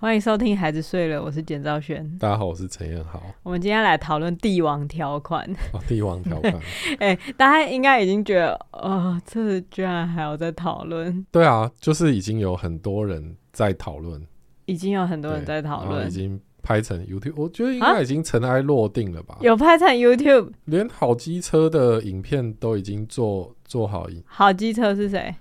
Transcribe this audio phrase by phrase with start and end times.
[0.00, 2.08] 欢迎收听《孩子睡了》，我是简兆轩。
[2.20, 3.20] 大家好，我是陈彦豪。
[3.42, 5.44] 我们今天来讨论帝王条款。
[5.74, 6.54] 哦，帝王条款。
[7.00, 11.26] 哎、欸，大家应该已经觉得，哦，这居然还有在讨论？
[11.32, 14.24] 对啊，就是已经有很多人在讨论，
[14.66, 19.36] 已经有很多人在讨论，已经拍成 YouTube，我觉得应该已经尘埃落定了吧？
[19.40, 24.06] 有拍成 YouTube，连好机车的影片都已经做做好。
[24.26, 25.34] 好机车是谁？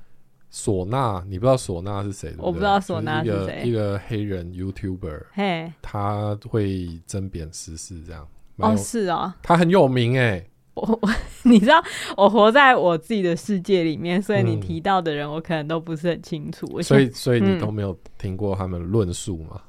[0.57, 2.33] 唢呐，你不知道唢呐是谁？
[2.39, 3.61] 我不知道唢呐是谁。
[3.63, 8.27] 一个黑人 YouTuber，嘿，他会针砭时事，这样。
[8.55, 10.43] 哦，是啊，他很有名哎。
[10.73, 11.09] 我我，
[11.45, 11.79] 你知道，
[12.17, 16.65] 我活在我自己的世界里面，所以你提到的人，我可能都不是很清楚。
[16.73, 19.61] 嗯、所以，所以你都没有听过他们论述吗？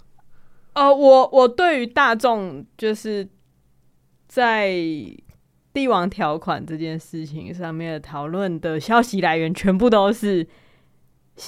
[0.73, 3.29] 呃，我我对于大众就是
[4.27, 4.73] 在
[5.75, 10.49] 帝王条款这件事情上面的讨论的消息来源，全部都是。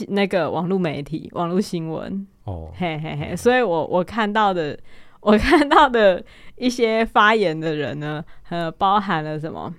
[0.09, 4.79] 那个网络媒体、网络新闻，哦，嘿嘿嘿，所以我我看到的，
[5.21, 6.23] 我看到的
[6.57, 9.75] 一些发言的人呢，呃，包含了什么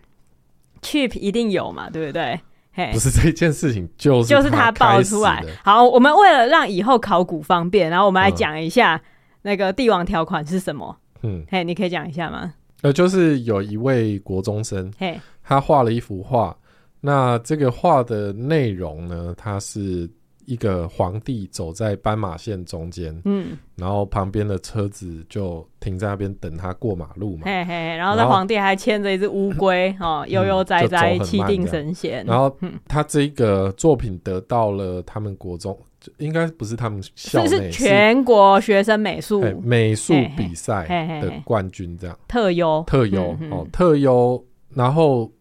[0.81, 2.39] ？Chip 一定有嘛，对不对？
[2.73, 5.43] 嘿，不是这件事情，就是就是他爆出来。
[5.63, 9.01] 好，我们为了让以后考古方便，然后我们来讲一下
[9.41, 10.97] 那个帝王条款是什么。
[11.23, 12.53] 嗯，嘿，你可以讲一下吗？
[12.81, 16.55] 呃，就是有一位国中生，嘿，他画了一幅画。
[17.01, 19.33] 那这个画的内容呢？
[19.35, 20.07] 它是
[20.45, 32.25] 一个皇帝走在斑马线中间，嗯，然后旁边的车子就停在那边等他过马路嘛，嘿嘿，然后这皇帝还牵着一只乌龟， 哦，悠悠哉哉，气定神闲。
[32.25, 32.55] 然后
[32.87, 35.77] 他这个作品得到了他们国中，
[36.17, 40.85] 应该不是他们校内，是全国学生美术美术比赛
[41.21, 44.43] 的冠军，这样特优特优哦，特优，
[44.73, 45.31] 然后。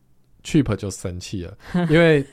[0.51, 1.56] Cheap 就生气了，
[1.89, 2.25] 因为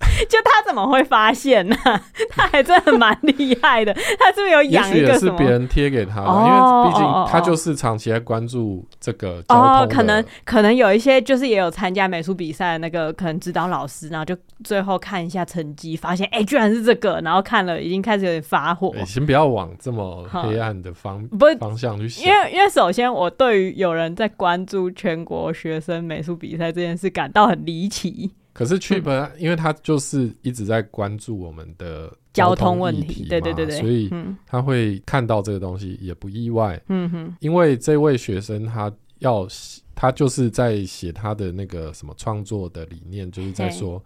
[0.28, 1.76] 就他怎么会发现呢？
[2.30, 5.36] 他还真的蛮厉害的，他是不是有养一个什么？
[5.36, 9.60] 是别人贴给他的，因为毕竟他就是长期在关注这个交通。
[9.60, 18.92] 哦，可能可能有一些就是也有参加美术比赛的那个可能指导老师，然后就最后看一下成绩，发现哎，居然是这个，然后看了已经开始有点发火。
[19.04, 28.30] 先不要往这么黑暗的方不方向去想，因为因为首先我对于有人在关注全国学生美术比赛这件事感到很离奇。
[28.60, 34.10] 可是 Chip、嗯、因为他就是一直在关注我们的交通问题，对对对对，所以
[34.46, 36.78] 他会看到这个东西也不意外。
[36.88, 39.48] 嗯哼，因为这位学生他要
[39.94, 44.04] 他就是在写他的那个什么创作的理念，就是在说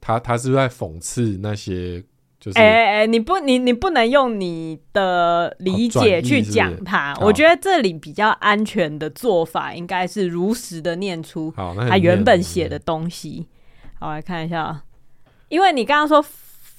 [0.00, 2.02] 他他是在讽刺那些
[2.40, 11.54] 就是哎哎哎，你不你你不能用你的理解去讲他，我觉得这里比较安全的做法应该是如实的念出
[11.88, 13.46] 他原本写的东西。
[13.98, 14.84] 好，来看一下啊，
[15.48, 16.24] 因为你刚刚说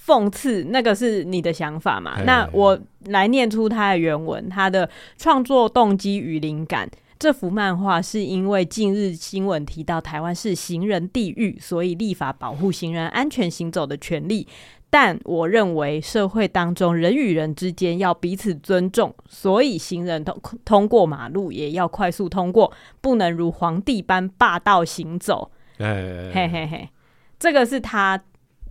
[0.05, 2.21] 讽刺，那个是你的想法嘛？
[2.23, 6.89] 那我来念出它的原文，它的创作动机与灵感。
[7.19, 14.47] 这幅漫画是因为近日新闻提到台湾是行人地狱，所以立法保护行人安全行走的权利。
[14.89, 25.51] 但我认为社会当中人与人之间要彼此尊重，所以行人通通过马路也要快速通过，不能如皇帝般霸道行走。
[25.79, 26.89] 哎嘿嘿嘿。
[27.39, 28.21] 这个是他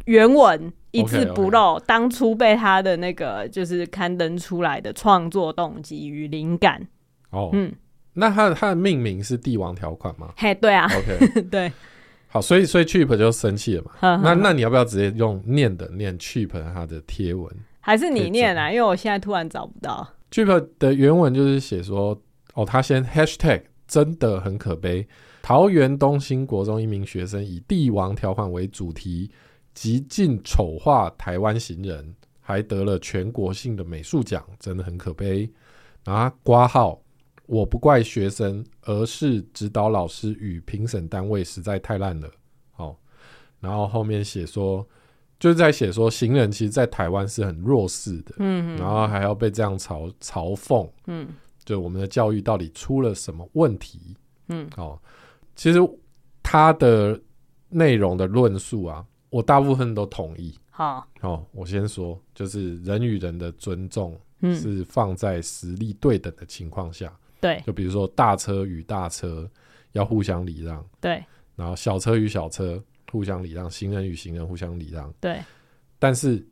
[0.04, 1.84] 原文一字不漏，okay, okay.
[1.86, 6.86] 当初被他的那个就是刊登出来的创作动机与灵感。
[7.30, 7.72] 哦，嗯，
[8.12, 10.32] 那他的他的命名是帝王条款吗？
[10.36, 11.72] 嘿，对啊，OK， 对，
[12.28, 13.92] 好，所以所以 Cheap 就生气了嘛。
[14.00, 17.50] 呵呵那那你要不要直接用念的念 Cheap 他的贴文？
[17.80, 18.70] 还是你念啊？
[18.70, 22.18] 因为我现在突然找不到 Cheap 的原文，就是写说，
[22.54, 25.06] 哦，他先 Hashtag 真的很可悲。
[25.48, 29.30] 桃园东兴国中一名学生以帝王条款为主题，
[29.72, 35.50] 极尽丑化台湾行人，还得了全国性的美术奖，真的很可悲。
[36.04, 37.00] 啊，挂号，
[37.46, 42.30] 我不怪学生，而是指导老师与评审单位实在太烂了。
[42.72, 42.94] 好，
[43.58, 44.86] 然后后面写说，
[45.40, 48.34] 就是在写说行人其实，在台湾是很弱势的。
[48.36, 50.86] 嗯，然后还要被这样嘲嘲讽。
[51.06, 51.26] 嗯，
[51.64, 54.14] 就我们的教育到底出了什么问题？
[54.48, 55.00] 嗯，哦。
[55.58, 55.80] 其实
[56.40, 57.20] 他的
[57.68, 60.56] 内容的论述啊，我大部分都同意。
[60.70, 64.16] 好，哦，我先说，就是人与人的尊重
[64.54, 67.12] 是放在实力对等的情况下。
[67.40, 69.50] 对、嗯，就比如说大车与大车
[69.92, 70.82] 要互相礼让。
[71.00, 71.22] 对，
[71.56, 75.12] 然后小车与小车互相礼让，行人与行人互相礼让。
[75.20, 75.40] 对，
[75.98, 76.46] 但是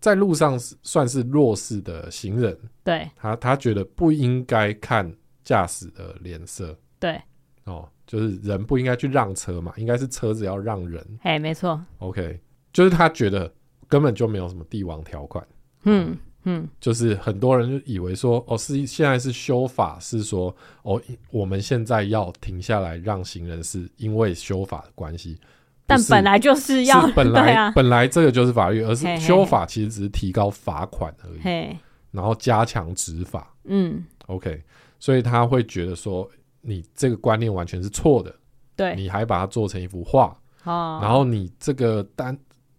[0.00, 2.58] 在路上算是弱势的行人。
[2.82, 6.74] 对，他他觉得不应该看驾驶的脸色。
[6.98, 7.20] 对，
[7.64, 7.86] 哦。
[8.06, 11.04] 就是人不应该去让车嘛，应该是车子要让人。
[11.22, 11.80] 哎，没错。
[11.98, 12.40] OK，
[12.72, 13.52] 就是他觉得
[13.88, 15.46] 根本就没有什么帝王条款。
[15.84, 25.38] 嗯嗯，就是很多人就以为说，哦，是现在是修法，是说，哦，我们现在要停下来让行人，是因为修法的关系。
[25.86, 31.78] 但本来就是要，是本来、 啊、本来这个就是法律，而是修法其实只是提高罚款而已，嘿嘿
[32.10, 33.54] 然后加强执法。
[33.64, 34.62] 嗯，OK，
[34.98, 36.30] 所以他会觉得说，
[36.64, 38.34] 你这个观念完全是错的。
[38.76, 42.36] 对，你还把它做成一幅画，哦，然后你这个单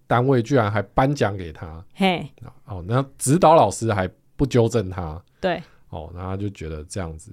[0.08, 2.30] 单位居然还颁奖给他，嘿，
[2.66, 4.06] 哦，那指导老师还
[4.36, 7.32] 不纠正他，对，哦，然后他就觉得这样子，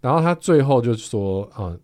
[0.00, 1.78] 然后他最后就说，嗯，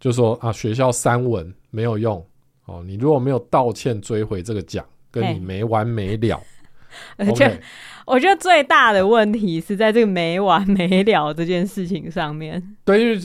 [0.00, 2.26] 就说啊，学校三文没有用，
[2.64, 6.42] 哦，你如果没有道歉追回这个奖，跟你没完没了。
[7.16, 7.60] 而且 Okay
[8.04, 13.20] 我觉得最大的问题是在这个没完没了这件事情上面，对，因为。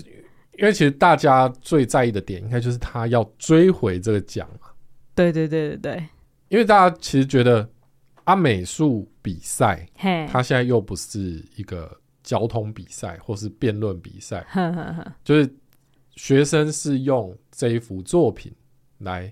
[0.57, 4.69] 因为其实大家最在意的点，应该就是他要追回这个奖嘛。
[5.13, 6.04] 对对对对对。
[6.50, 7.69] 因为大家其实觉得，
[8.24, 15.56] 啊，美术比赛，嘿，他现在又不是一个交通比赛或是辩论比赛，呵呵呵，就是
[16.15, 18.51] 学生是用这一幅作品
[19.00, 19.30] 来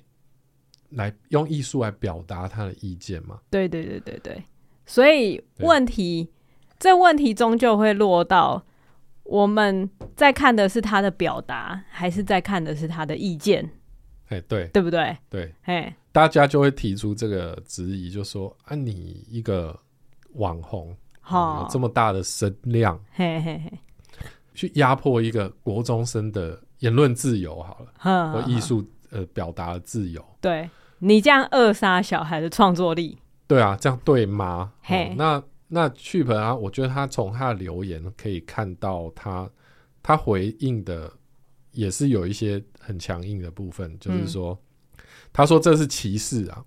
[0.89, 3.39] 来用艺术来表达他的意见嘛。
[3.49, 4.43] 对对对对对。
[4.85, 6.31] 所以问题，对
[6.77, 8.63] 这问题终究会落到。
[9.25, 13.67] 我们在看的是他的表达，还是在看的是他的意见？
[14.29, 15.17] 哎，对，对不对？
[15.29, 19.77] 对，哎，大家就会提出这个质疑，就说啊，你一个
[20.33, 20.95] 网红，
[21.27, 23.79] 哦、有这么大的声量，嘿嘿嘿，
[24.53, 30.69] 去压迫一个国中生的言论自由，好了，呵呵和艺术呃表达的自由，对，
[30.99, 33.17] 你这样扼杀小孩的创作力，
[33.47, 34.71] 对啊，这样对吗？
[34.81, 35.43] 嘿，哦、那。
[35.67, 39.49] 那去本啊，我觉得他从他的留言可以看到他，
[40.03, 41.11] 他回应的
[41.71, 44.57] 也是有一些很强硬的部分，嗯、就是说，
[45.33, 46.63] 他说这是歧视啊，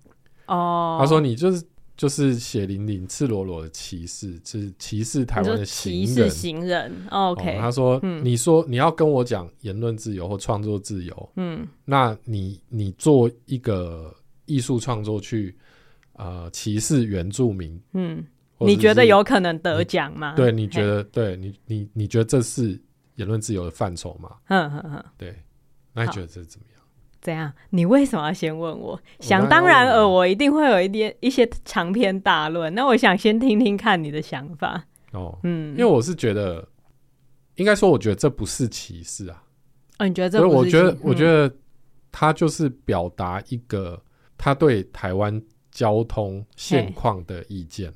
[0.47, 1.63] 哦，他说你就是
[1.95, 14.13] 就是血淋淋、赤裸裸的歧视，就是歧视台湾的行人，歧视行人，OK，哦、他说，嗯、你说你要跟我讲言论自由或创作自由，嗯，那你你做一个
[14.45, 15.55] 艺术创作去
[16.13, 18.21] 呃歧视原住民，嗯。
[18.59, 20.33] 你觉得有可能得奖吗？
[20.35, 22.79] 对，你觉得对你你你觉得这是
[23.15, 24.37] 言论自由的范畴吗？
[24.47, 25.35] 嗯嗯嗯，对，
[25.93, 26.81] 那你觉得这是怎么样？
[27.21, 27.51] 怎样？
[27.69, 28.99] 你为什么要先问我？
[29.19, 32.73] 想当然尔，我一定会有一点一些长篇大论。
[32.73, 34.81] 那我想先听听看你的想法。
[35.11, 36.65] 哦，嗯，因为我是觉得，
[37.55, 39.43] 应该说，我觉得这不是歧视啊。
[39.97, 40.55] 哦，你觉得这不是？
[40.55, 41.53] 我觉得，我觉得
[42.11, 44.01] 他就是表达一个
[44.37, 45.41] 他对台湾
[45.71, 47.93] 交通现况的意见。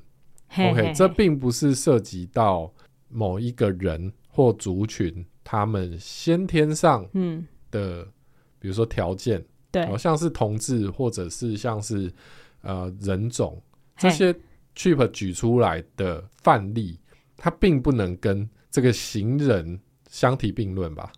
[0.56, 2.72] OK，这并不是涉及到
[3.10, 7.08] 某一个人或族群他们先天上
[7.72, 8.08] 的，
[8.60, 12.12] 比如说条件，对，好像是同志或者是像是
[12.62, 13.62] 呃人种
[13.98, 14.34] 这些
[14.76, 17.00] Chip 举出来的范例，
[17.36, 21.12] 它并不能跟这个行人相提并论吧？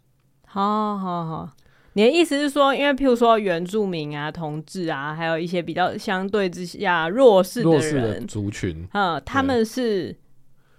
[0.46, 1.50] 好好好。
[1.98, 10.12] 你的意思是说，因为譬如说原住民啊、同志啊，还有一些比较相对之下弱势的人、弱势的族群，嗯，他们是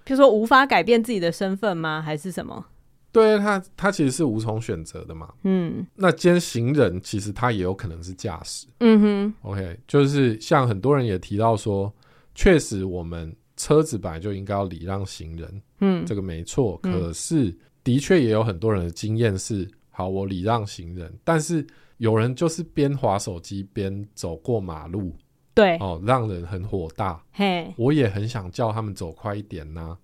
[0.04, 2.02] 譬如说无法改变自己的身份吗？
[2.02, 2.66] 还是什么？
[3.12, 5.32] 对他，他其实是无从选择的嘛。
[5.44, 8.66] 嗯，那兼行人其实他也有可能是驾驶。
[8.80, 11.90] 嗯哼，OK，就是像很多人也提到说，
[12.34, 15.62] 确实我们车子本来就应该要礼让行人。
[15.80, 16.76] 嗯，这个没错。
[16.82, 19.66] 可是的确也有很多人的经验是。
[19.96, 25.16] 好，我礼让行人，但是有人就是边划手机边走过马路，
[25.54, 27.24] 对，哦，让人很火大。
[27.32, 29.98] 嘿，我也很想叫他们走快一点呐、啊。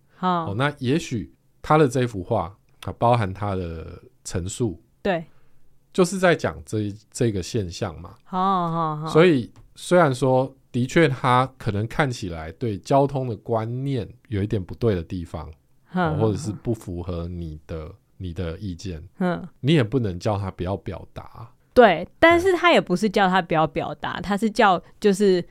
[0.47, 1.31] 好哦，那也许
[1.61, 5.23] 他的这幅画啊，包含他的陈述，对，
[5.93, 8.15] 就是在讲这这个现象嘛。
[8.25, 9.07] 好好好。
[9.09, 15.53] 所以虽然说的确他可能看起来对交通的观念有一点不对的地方，
[15.93, 17.93] 或者是不符合你的。
[18.23, 25.45] 你的意见，嗯，你也不能叫他不要表达，对，但是他也不是叫他不要表达，他是叫就是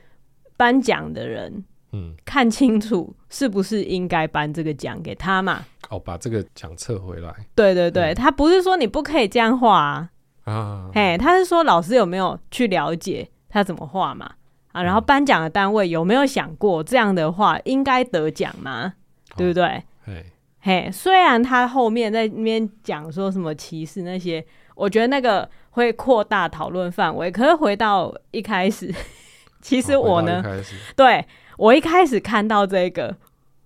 [0.56, 5.64] 颁奖的人，嗯，看清楚是不是应该颁这个奖给他嘛？
[5.90, 7.34] 哦，把这个奖撤回来。
[7.54, 10.10] 对对对，嗯、他不是说你不可以这样画啊，
[10.44, 14.32] 啊，嘿，他是说老师有没有去了解他怎么画嘛？
[14.72, 18.94] 啊，然后颁奖的单位有没有想过这样的话应该得奖吗？
[19.32, 19.82] 哦、对不对？
[20.04, 20.24] 嘿。
[20.64, 24.44] 嘿，虽然他后面在那边讲说什么歧视那些，
[24.76, 27.28] 我觉得那个会扩大讨论范围。
[27.32, 28.94] 可是回到一开始，
[29.60, 30.62] 其实我呢，哦、
[30.94, 31.26] 对
[31.58, 33.12] 我一开始看到这个，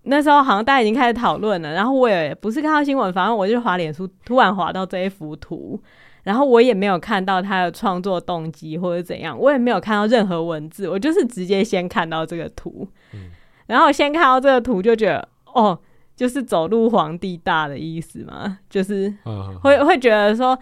[0.04, 1.74] 那时候好像大家已经开始讨论了。
[1.74, 5.78] 然后我也不是看到新闻，反正我就滑脸书，突然滑到这一幅图，
[6.22, 12.88] 然后我也没有看到他的创作动机或者怎样，我也没有看到任何文字，我就是直接先看到这个图。
[13.12, 13.30] 嗯
[13.66, 15.76] 然后先看到这个图就觉得，哦，
[16.16, 19.14] 就是走路皇帝大的意思嘛，就是
[19.62, 20.58] 会会觉得说，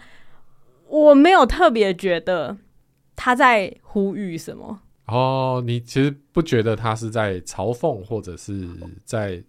[0.87, 2.55] 我没有特别觉得
[3.15, 4.81] 他在呼吁什么。
[5.07, 8.67] 哦，你其实不觉得他是在嘲讽，或者是
[9.03, 9.41] 在？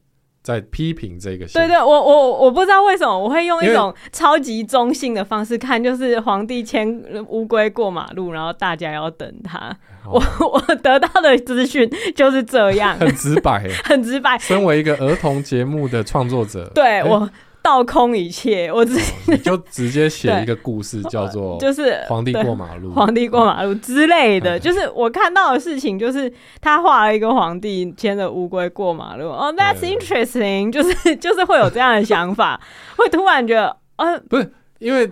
[0.47, 9.77] 在批评这个，对对，我我我不知道为什么我会用一种超级中性的方式看，就是皇帝牵乌龟过马路，然后大家要等他。
[10.07, 14.39] 哦、我 我得到的资讯就是这样， 很直白， 很直白。
[14.39, 17.29] 身为一个儿童节目的创作者，对我。
[17.63, 24.57] 倒空一切，我直接、就直接写一个故事，叫做就是皇帝过马路，皇帝过马路之类的。
[24.57, 29.25] 就是我看到的事情，就是他画了一个皇帝牵着乌龟过马路。
[29.27, 32.61] 哦、oh,，That's interesting，就是就是会有这样的想法，
[32.97, 35.11] 会突然觉得，呃，不是，因为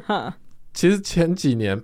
[0.73, 1.83] 其实前几年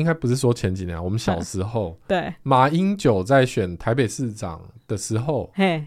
[0.00, 2.34] 应该不是说前几年，我们小时候，对。
[2.42, 5.86] 马英九在选台北市长的时候，嘿，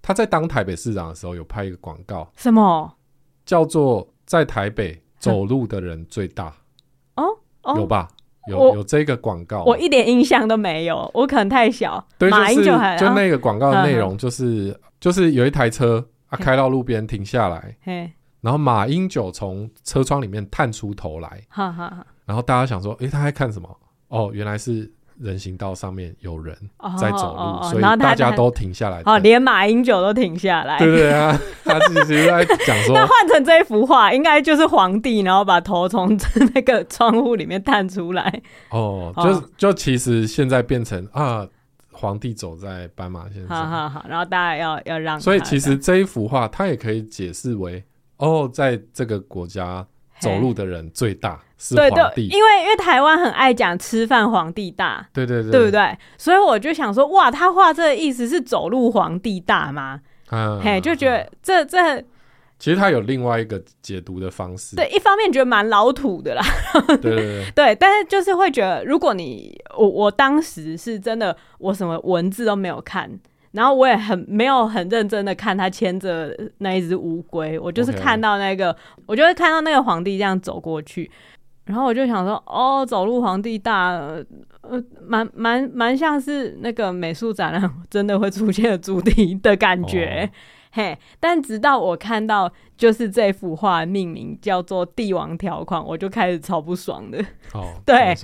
[0.00, 2.92] 他在当台北市长的时候有拍一个广告，什么？
[3.44, 6.54] 叫做在台北走路的人最大。
[7.16, 7.24] 哦，
[7.62, 8.08] 哦，有吧？
[8.46, 12.06] 有有这个广告，我一点印象都没有，我可能太小。
[12.18, 12.64] 对，就是
[12.98, 17.74] 就那个广告的内容，就是就是有一台车啊开到路边停下来，
[18.42, 21.40] 然后马英九从车窗里面探出头来，
[22.26, 23.68] 然后大家想说，诶，他在看什么？
[24.08, 24.90] 哦，原来是。
[25.20, 26.52] 人行道上面有人
[26.98, 29.00] 在走路，哦哦哦，所以大家都停下来。
[29.04, 30.76] 哦，连马英九都停下来。
[30.76, 36.18] 对对啊，他自己在讲说， 那换成这一幅画，应该就是皇帝，然后把头从
[36.52, 38.42] 那个窗户里面探出来。
[38.70, 41.46] 哦，就就其实现在变成啊，
[41.92, 43.56] 皇帝走在斑马线上。
[43.56, 45.20] 好好好，然后大家要要让。
[45.20, 47.80] 所以其实这一幅画，它也可以解释为
[48.16, 49.86] 哦，在这个国家。
[50.24, 55.96] 走路的人最大是皇帝，对对，因为因为台湾很爱讲吃饭皇帝大，对对对，对不对？
[56.18, 60.00] 所以我就想说，哇，他画这个意思是走路皇帝大吗？
[60.30, 62.02] 嗯，嘿，就觉得这这
[62.58, 64.76] 其实他有另外一个解读的方式。
[64.76, 66.42] 对，一方面觉得蛮老土的啦，
[66.86, 73.10] 对对对， 对，但是就是会觉得，如果你我我当时是真的，我什么文字都没有看。
[73.54, 81.08] 然后我也很没有很认真的看他牵着那一只乌龟，我就是看到那个.我就会看到那个皇帝这样走过去，
[81.66, 83.92] 然后我就想说，哦，走路皇帝大，
[84.62, 90.34] 呃，蛮蛮蛮像是那个美术展览真的会出现的主题的感觉，哦、
[90.72, 90.98] 嘿。
[91.20, 97.24] 但直到我看到就是这幅画命名叫做帝王条款，我就开始超不爽的。
[97.52, 98.16] 哦， 对。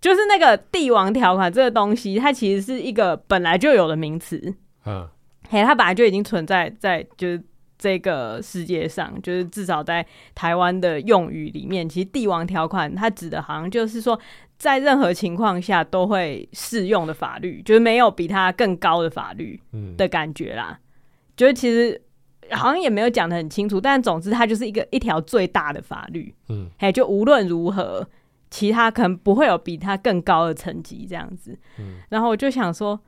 [0.00, 4.54] 就是那个帝王条款这个东西，它其实是一个本来就有的名词，
[4.86, 5.08] 嗯，
[5.48, 7.42] 嘿，它本来就已经存在在就是
[7.76, 14.16] 这个世界上，就是至少在台湾的用语里面，其实帝王条款它指的好像就是说，
[14.56, 19.60] 在任何情况下都会适用的法律，就是没有比它更高的法律
[19.96, 20.78] 的感觉啦。
[20.80, 20.82] 嗯，
[21.36, 22.00] 就是其实
[22.52, 28.08] 好像也没有讲的很清楚，但总之它就是一个一条最大的法律，嗯，嘿，就无论如何。
[28.50, 32.98] 其他可能不会有比他更高的层级这样子，嗯，然后我就想说，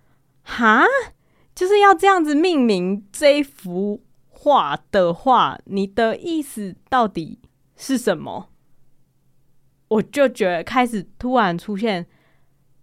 [0.43, 0.85] 哈，
[1.55, 7.41] 就是要这样子命名这一幅画的话，你的意思到底
[7.75, 8.51] 是什么？
[9.89, 12.07] 我就觉得开始突然出现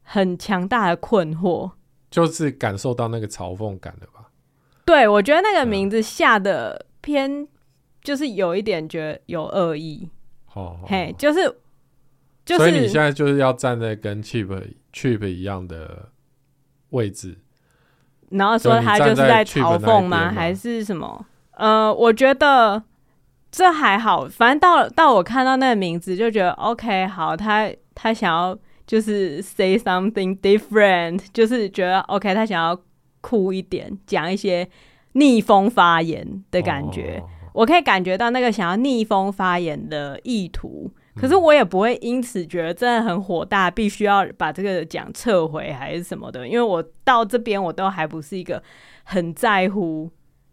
[0.01, 1.73] 很强大的困惑，
[2.09, 4.31] 就是感受到那个嘲讽感了吧？
[4.83, 7.47] 对，我觉得那个名字下的偏，
[8.01, 10.09] 就是有一点觉得有恶意，
[10.55, 11.59] 哦，嘿，就是。
[12.47, 14.47] 就是、所以你现在就是要站在跟 Chip
[14.93, 16.07] Chip 一样的
[16.91, 17.37] 位置，
[18.29, 20.31] 然后说他就是在嘲讽吗？
[20.31, 21.25] 还是什么？
[21.51, 22.81] 呃，我觉得
[23.51, 32.79] 这还好，反正到到我看到那个名字就觉得 OK，好，他他想要就是 say something different，就是觉得 OK，他想要
[33.19, 34.69] 酷一点，讲一些
[35.11, 40.89] 逆风发言的感觉，哦，我可以感觉到那个想要逆风发言的意图。
[41.17, 48.61] 可是我也不会因此觉得真的很火大，必须要把这个奖撤回还是什么的，因为我到这边我都还不是一个
[49.03, 50.09] 很在乎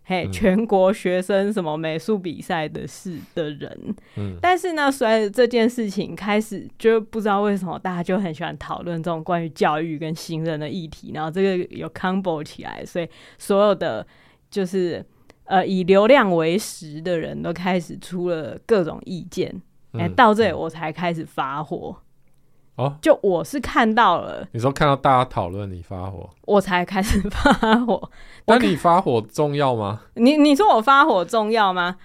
[0.07, 3.95] 嘿全国学生什么美术比赛的事的人。
[4.17, 14.07] 嗯，但是呢，随着这件事情开始，就不知道为什么大家就很喜欢讨论这种关于教育跟行人的议题，然后这个有 combo 起来，所以所有的
[14.51, 15.03] 就是
[15.45, 19.63] 呃以流量为食的人都开始出了各种意见。
[19.95, 21.97] 哎、欸，到这里我才开始发火。
[22.77, 28.11] 哦，就我是看到了，你说看到大家讨论你发火，我才开始发火。
[28.47, 30.01] 那你发火重要吗？
[30.15, 31.97] 你你说我发火重要吗？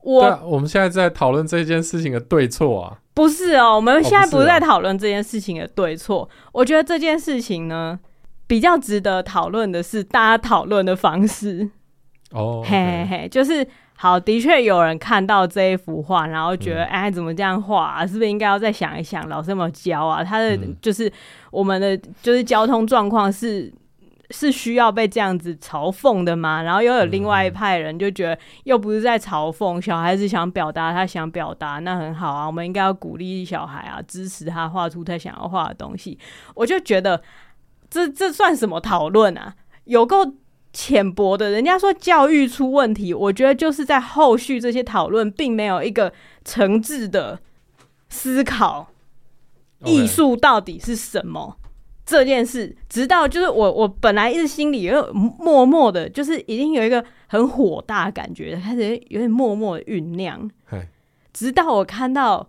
[0.00, 2.98] 我我们现在在讨论这件事情的对错啊。
[3.14, 6.28] 不是哦，我们现在不是在讨论这件事情的对错、哦。
[6.52, 7.98] 我觉得这件事情呢，
[8.46, 11.70] 比较值得讨论的是大家讨论的方式。
[12.30, 13.66] 哦，嘿嘿嘿，就是
[14.00, 18.06] 好，的确有人看到这一幅画，然后觉得，嗯、哎，怎么这样画啊？
[18.06, 19.28] 是不是应该要再想一想？
[19.28, 20.22] 老师有没有教啊？
[20.22, 21.12] 他的就是
[21.50, 23.72] 我们的就是交通状况是
[24.30, 26.62] 是需要被这样子嘲讽的吗？
[26.62, 36.16] 然后又有另外一派人就觉得，又不是在嘲讽，小孩子想表达他想表达，那很好啊，我们应该要鼓励小孩啊，支持他画出他想要画的东西。
[36.54, 37.20] 我就觉得，
[37.90, 39.56] 这这算什么讨论啊？
[39.86, 40.34] 有够。
[40.80, 46.12] 浅薄的，人家说教育出问题，我觉得就是在后续这些讨论，并没有一个
[46.44, 47.40] 诚挚的
[48.08, 48.86] 思考，
[49.84, 51.56] 艺术到底是什么.
[52.06, 52.76] 这件事。
[52.88, 60.48] 直到就是我，我本来一直心里有默默的，就是已经有一个很火大的感觉，开始有点默默的酝酿。
[61.32, 62.48] 直到我看到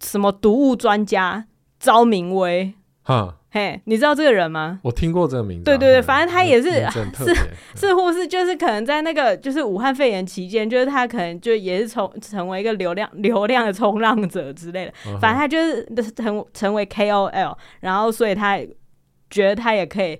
[0.00, 1.46] 什么读物专家
[1.78, 2.74] 招明威，
[3.04, 3.36] 哈。
[3.54, 4.80] 嘿，你知道这个人吗？
[4.82, 5.64] 我听过这个名字。
[5.64, 7.34] 对对对，反正他也是是
[7.74, 14.92] 似乎是就是可能在那个就是武汉肺炎期间，就是他可能就也是从成为一个流量流量的冲浪者之类的。
[15.20, 18.58] 反正他就是成成为 KOL，然后所以他
[19.28, 20.18] 觉得他也可以。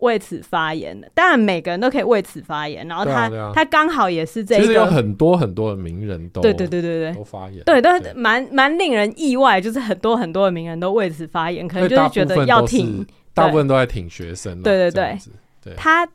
[0.00, 2.86] 为此发言的，当然每个人都可以为此发言。
[2.88, 14.62] 然后他、啊啊、他刚好也是这个，其实有很多很多的名人都对对对对对都发言，对，都蛮蛮令人意外，就是很多很多的名人都为此发言，可能就是觉得要挺，大部分都在挺学生。
[14.62, 15.18] 对对对，
[15.62, 16.08] 对他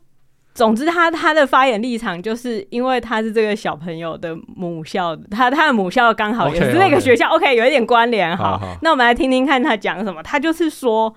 [0.52, 8.36] 总之他他的发言立场就是因为他是这个小朋友的母校，他他的母校刚好也是那个学校 okay.，OK，有一点关联。
[8.36, 10.22] 好，好，那我们来听听看他讲什么。
[10.22, 11.14] 他就是说。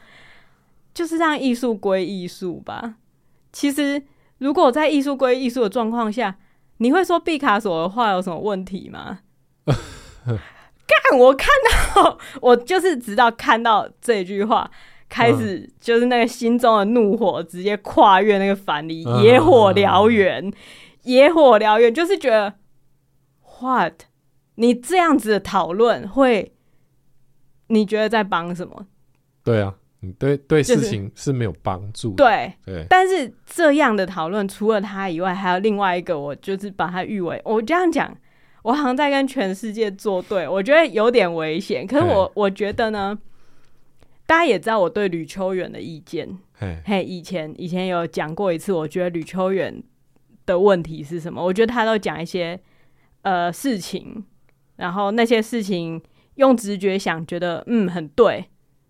[0.94, 2.96] 就是让艺术归艺术吧。
[3.52, 4.02] 其实，
[4.38, 6.38] 如果在艺术归艺术的状况下，
[6.78, 9.20] 你会说毕卡索的画有什么问题吗？
[9.66, 11.20] 干！
[11.20, 11.48] 我看
[11.96, 14.70] 到，我就是直到看到这句话，
[15.08, 20.52] 开始就是那个心中的怒火直接跨越那个藩篱，野火燎原，
[21.04, 22.56] 野火燎原，就是觉得
[23.62, 24.04] ，what？
[24.56, 26.54] 你这样子的讨论会，
[27.68, 28.88] 你觉得在帮什么？
[29.44, 29.76] 对啊。
[30.02, 32.86] 你对对事情是没有帮助的，就是，对对。
[32.90, 38.16] 但是这样的讨论，除了他以外，还有另外一个，我就是把它誉为，我这样讲，
[38.64, 41.86] 我好像在跟全世界作对，我觉得有点危险。
[41.86, 43.20] 可是我我觉得呢，
[44.26, 49.84] 大家也知道我对吕秋远的意见，嘿，嘿，以前以前有讲过一次，我觉得吕秋远
[50.46, 51.44] 的问题是什么？
[51.44, 52.58] 我觉得他都讲一些
[53.24, 54.24] 呃事情，
[54.78, 56.02] 然后那些事情
[56.36, 58.46] 用直觉想，觉得嗯很对。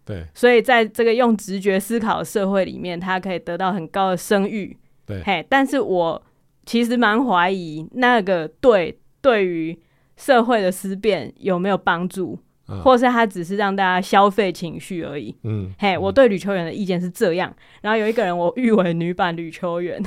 [0.10, 4.76] 对，所以在这个用直觉思考的社会里面，他可以得到很高的声誉。
[5.06, 6.20] 对，嘿，但是我
[6.66, 9.80] 其实蛮怀疑那个对对于
[10.18, 15.36] 社会的思辨有没有帮助，嗯、或是他只是让大家消费情绪而已。
[15.44, 17.56] 嗯，嘿，我对吕秋远的意见是这样。
[17.84, 20.02] 然后有一个人，我誉为女版吕秋远，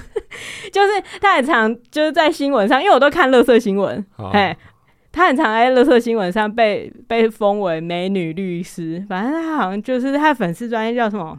[0.70, 4.04] 就是他也常就是在新闻上，因为我都看乐色新闻。
[5.10, 11.38] 他很常在乐色新闻上被被封为美女律师，反正他好像就是他的粉丝专业叫什么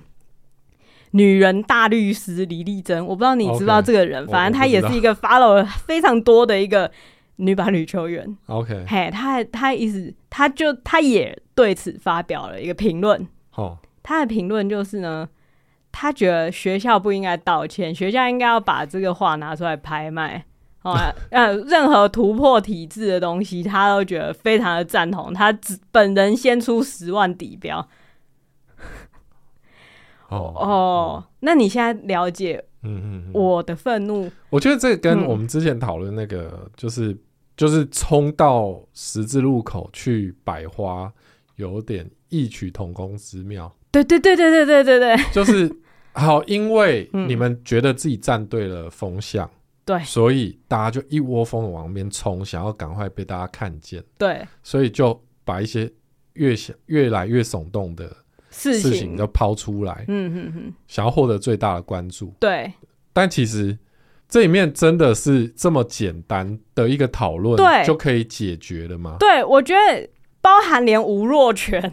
[1.12, 6.92] “女人大律师”李丽珍，我不知道你知不知道这个人，Okay, 反正她也是一个 follow 非常多的一个
[7.38, 8.38] 女版女球员。
[8.48, 13.28] OK，嘿，她她意思她就她也对此发表了一个评论。
[13.52, 13.74] Oh.
[14.02, 15.30] 他的评论就是呢，
[15.92, 20.46] 她觉得学校不应该道歉，学校应该要把这个画拿出来拍卖。
[20.92, 25.34] 哦， 呃，任何突破体制的东西，他都觉得非常的赞同。
[25.34, 27.80] 他只本人先出十万底标。
[30.30, 34.32] 哦哦，那你现在了解，嗯嗯，我的愤怒。
[34.52, 37.20] 我觉得这个跟我们之前讨论那个，就是、嗯、
[37.58, 41.12] 就是冲到十字路口去百花，
[41.56, 43.76] 有点异曲同工之妙。
[43.92, 45.76] 对对对对对对对对，就是
[46.14, 49.48] 好，因为你们觉得自己站对了风向。
[49.48, 49.59] 嗯
[49.90, 54.04] 对，所以大家就一窝蜂的往那边冲，想要赶快被大家看见。
[54.20, 55.92] 对，所以就把一些
[56.34, 58.16] 越想越来越耸动的
[58.52, 60.06] 事情都抛出来。
[60.08, 62.32] 嗯哼哼，想要获得最大的关注。
[62.40, 62.72] 对，
[63.14, 63.76] 但其实
[64.28, 69.16] 这里面真的是这么简单的一个讨论，对，就可以解决了吗？
[69.20, 70.08] 对，我觉得
[70.40, 71.92] 包含连吴若权。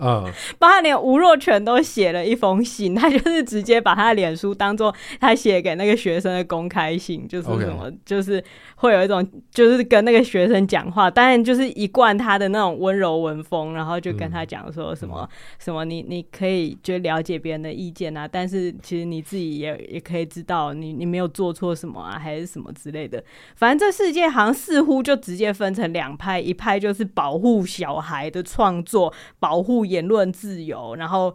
[0.00, 8.42] 嗯，包括连吴若权都写了一封信，他就是直接把他的脸书当做他写给那个学生的公开信，就是什么.就是
[8.76, 23.20] 会有一种就是跟那个学生讲话，当然就是一贯他的那种温柔文风，然后就跟他讲说什么、嗯、什么你你可以就了解别人的意见啊，但是其实你自己也也可以知道你你没有做错什么啊，还是什么之类的。
[23.56, 29.87] 反正这世界好像似乎就直接分成两派，一派就是保护小孩的创作，保护。
[29.88, 31.34] 言论自由，然后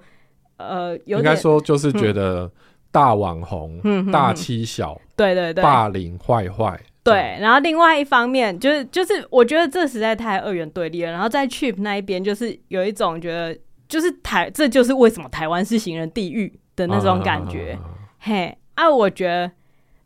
[0.58, 2.52] 呃，应该说就是觉得
[2.92, 6.80] 大网红、嗯、大欺小，对对对，霸凌坏坏。
[7.04, 11.12] 对，然后另外一方面就是就是，我觉得这实在太二元对立了。
[11.12, 17.74] 然后在 Chip 那一边，就是有一种觉得，就是台，这就是为什么台湾是行人地狱的那种感觉。
[17.74, 17.84] 啊、
[18.20, 19.52] 嘿，啊，我觉得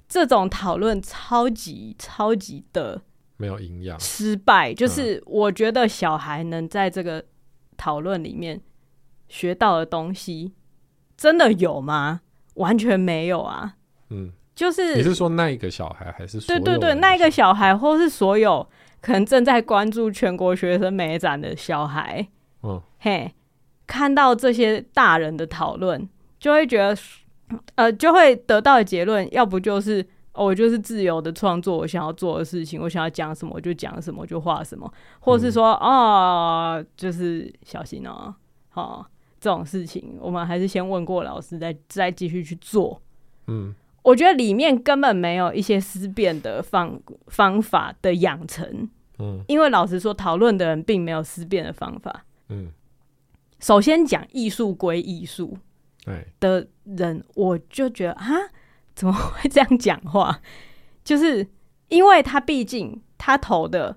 [0.09, 2.99] 这种讨论超级超级的
[3.37, 4.73] 没有营养，失败。
[4.73, 7.23] 就是我觉得小孩能在这个
[7.77, 8.59] 讨论里面
[9.29, 10.53] 学到的东西，
[11.15, 12.21] 真的有吗？
[12.55, 13.75] 完全没有啊。
[14.09, 14.33] 嗯。
[14.55, 18.67] 就是你是说那一个小孩，还是对对对，那一个小孩，或是所有
[18.99, 22.27] 可能正在关注全国学生美展的小孩，
[22.63, 23.31] 嗯，嘿，
[23.85, 26.09] 看到这些大人的讨论，
[26.39, 26.97] 就会觉得，
[27.75, 30.03] 呃，就会得到的结论，要不就是
[30.37, 38.33] 哦，我就是自由的创作，我想要做的事情，我想要讲什么我就讲什么，我就画什么，或者是说哦，就是小心哦，
[38.69, 39.05] 好，
[39.39, 43.01] 这种事情，我们还是先问过老师，再再继续去做，
[43.47, 43.73] 嗯。
[44.03, 46.97] 我觉得里面根本没有一些思辨的方
[47.27, 52.71] 方法的养成，嗯，因为老实说，讨论的人并没有思辨的方法，嗯。
[53.59, 55.57] 首先讲艺术归艺术，
[56.05, 58.27] 对的人，我就觉得啊，
[58.97, 60.41] 怎么会这样讲话？
[61.05, 61.47] 就是
[61.89, 63.95] 因为他毕竟他投的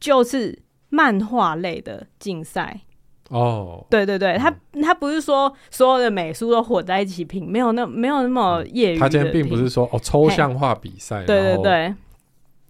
[0.00, 2.80] 就是漫画类的竞赛。
[3.28, 8.98] 哦，oh, 对对对，他他不是说所有的美术都混在一起评，没有那没有那么业余。
[8.98, 11.94] 他今天并不是说哦抽象画比赛，对对对，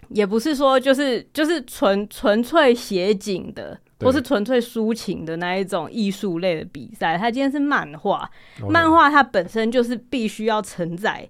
[0.09, 7.17] 也不是说就是就是纯纯粹写景的，对或是纯粹抒情的那一种艺术类的比赛。
[7.17, 8.31] 他今天是漫画
[8.69, 11.27] 漫画它本身就是必须要承载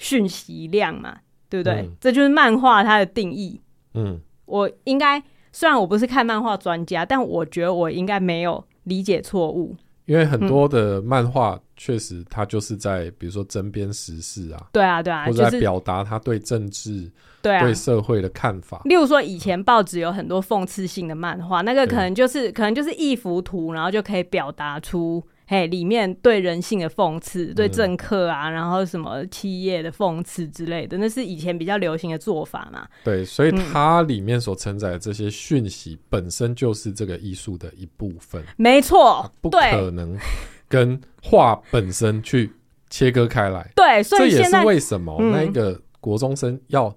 [0.00, 1.82] 讯息量嘛，对不对？
[1.82, 3.60] 嗯、这就是漫画它的定义。
[3.94, 8.64] 嗯，我应该虽然我不是看漫画专家，但我觉得我应该没有。
[8.84, 17.08] 理解错误，因为很多的漫画确实，它就是在比如说针砭时事啊，对啊，对啊，或者在表达他对政治、
[17.42, 18.80] 对啊、对社会的看法。
[18.86, 25.22] 例如说，以前报纸有很多讽刺性的漫画，那个可能就是可能就是一幅图，然后就可以表达出。
[25.50, 32.86] 嘿，里面对人性的讽刺，对政客啊，嗯、然后什么企业的讽刺之类的，那是以前比较流行的做法嘛。
[33.02, 38.40] 对，所以它里面所承载的这些讯息，本身就是这个艺术的一部分。
[38.56, 40.16] 没错，不可能
[40.68, 42.52] 跟画本身去
[42.88, 43.68] 切割开来。
[43.74, 46.96] 对，所以这也是为什么那个国中生要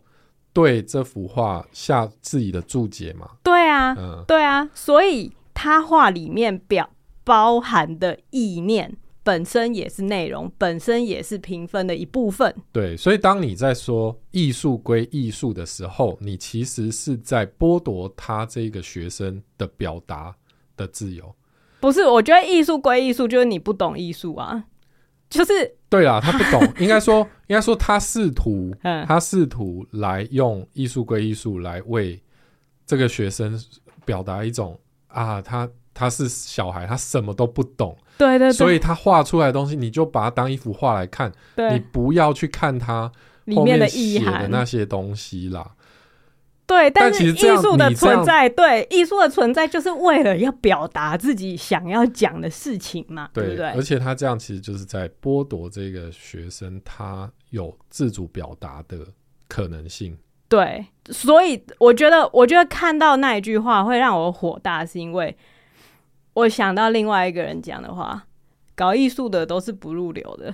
[0.54, 3.28] 对这幅画下自己的注解嘛。
[3.42, 6.88] 对啊，嗯、对啊，所以他画里面表。
[7.24, 12.54] 包含的意念本身也是内容，本身也是评分的一部分。
[12.74, 20.36] 对，所以当你在说艺术归艺术的时候，你其实是在剥夺他这个学生的表达
[20.76, 21.34] 的自由。
[21.80, 24.66] 不是，我觉得艺术归艺术，就是你不懂艺术啊，
[25.30, 28.76] 就是对啊，他不懂， 应该说，应该说他试图，
[29.08, 32.22] 他试图来用艺术归艺术来为
[32.86, 33.58] 这个学生
[34.04, 35.70] 表达一种啊，他。
[35.94, 41.32] 他是小孩，他什么都不懂，对对对，所以他画出来的东西，你就把它当一幅画来看，
[41.72, 43.12] 你不要去看他
[43.46, 45.74] 里面的意涵的那些东西啦。
[46.66, 53.68] 对，但是艺术的存在，对艺术的存在，就是为了要表达自己想要讲的事情嘛，对，对不对？
[53.72, 59.00] 而且他这样其实就是在剥夺这个学生他有自主表达的
[59.48, 60.18] 可能性。
[60.48, 65.38] 对，所以我觉得，我觉得看到那一句话会让我火大，是因为。
[66.34, 68.26] 我想到另外一个人讲的话，
[68.76, 70.54] 搞艺术的都是不入流的，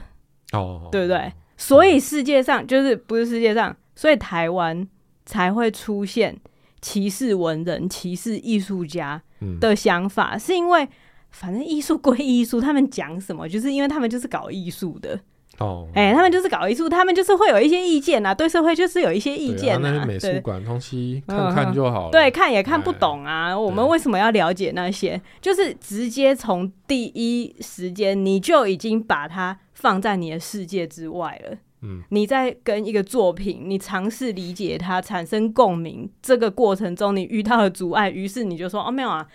[0.52, 1.32] 哦，oh, 对不对？
[1.58, 4.88] 所以世界上就是不是世界上，所以台湾
[5.26, 6.38] 才会出现
[6.82, 9.22] 歧视文人、歧视艺术家
[9.60, 10.88] 的想法，嗯、是因为
[11.32, 15.20] 反正艺术归艺术，他们讲什么，就是因为他们就是搞艺术的。
[15.60, 19.92] 哦，哎、欸，他们就是搞艺术，他们就是会有一些意见呐，对社会就是有一些意见呐。
[19.92, 23.58] 那些美术馆东西看看就好了，对，看也看不懂啊。
[23.58, 25.22] 我们为什么要了解那些？
[25.42, 31.58] 就是直接从第一时间你就已经把它放在你的世界之外了。
[31.82, 39.28] 嗯，你在跟一个作品，你尝试理解它，产生共鸣，这个过程中你遇到了阻碍，于是你就说哦，没有啊，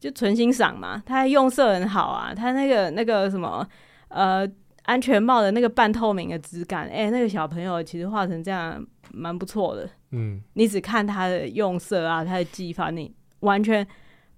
[0.00, 1.02] 就纯欣赏嘛。
[1.04, 3.68] 他用色很好啊，他那个那个什么
[4.08, 4.50] 呃。
[4.88, 9.86] 安全帽的那个半透明的质感，哎、欸，那个小朋友其实画成这样蛮不错的。
[10.12, 13.86] 嗯，你只看他的用色啊，他的技法，你完全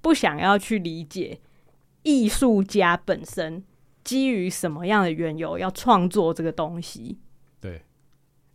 [0.01, 1.39] 不想要去理解
[2.03, 3.63] 艺术家本身
[4.03, 7.21] 基于什么样的缘由要创作这个东西。
[7.61, 7.83] 对。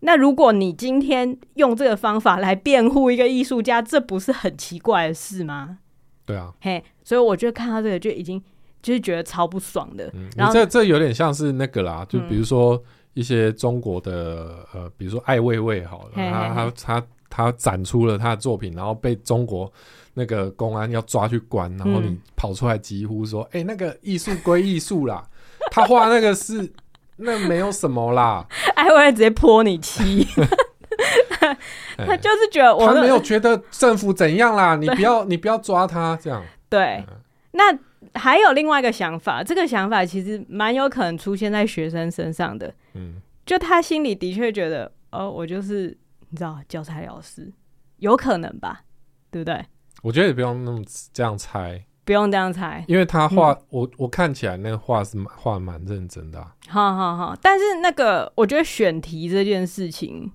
[0.01, 5.79] 那如果你今天用这个方法来辩护一个艺术家，这不是很奇怪的事吗？
[6.25, 6.53] 对啊。
[6.59, 8.43] 嘿，所以我觉得看到这个就已经。
[8.85, 12.79] 就是觉得超不爽的，嗯、然后这这有点像是那个啦，就比如说
[13.15, 19.73] 一些中国的呃，比如说艾未未好了，嘿嘿嘿他他他他展出了他的作品，然后被中国
[20.13, 25.23] 那个公安要抓去关，然后你跑出来疾呼说：“哎、嗯欸，那个艺术归艺术啦，
[25.71, 26.71] 他画那个是
[27.15, 28.45] 那没有什么啦。
[28.77, 30.27] ”艾未未直接泼你漆，
[31.97, 36.43] 他就是觉得我他没有觉得政府怎样啦，你不要你不要抓他这样。
[36.69, 37.15] 对，嗯、
[37.53, 37.79] 那。
[38.15, 42.73] 还有另外一个想法，这个想法其实蛮有可能出现在学生身上的。
[42.93, 45.97] 嗯，就他心里的确觉得，哦，我就是
[46.29, 47.51] 你知道教材老师，
[47.97, 48.83] 有可能吧？
[49.29, 49.65] 对不对？
[50.01, 50.81] 我觉得也不用那么
[51.13, 56.55] 这样猜，不用这样猜，因为他画、嗯、我我看起来那个画是画蛮认真的、啊。
[56.67, 60.31] 好好好，但是那个我觉得选题这件事情，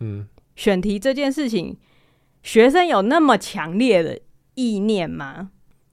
[0.00, 1.78] 嗯，选题这件事情，
[2.42, 4.20] 学生有那么强烈的
[4.54, 5.50] 意念吗？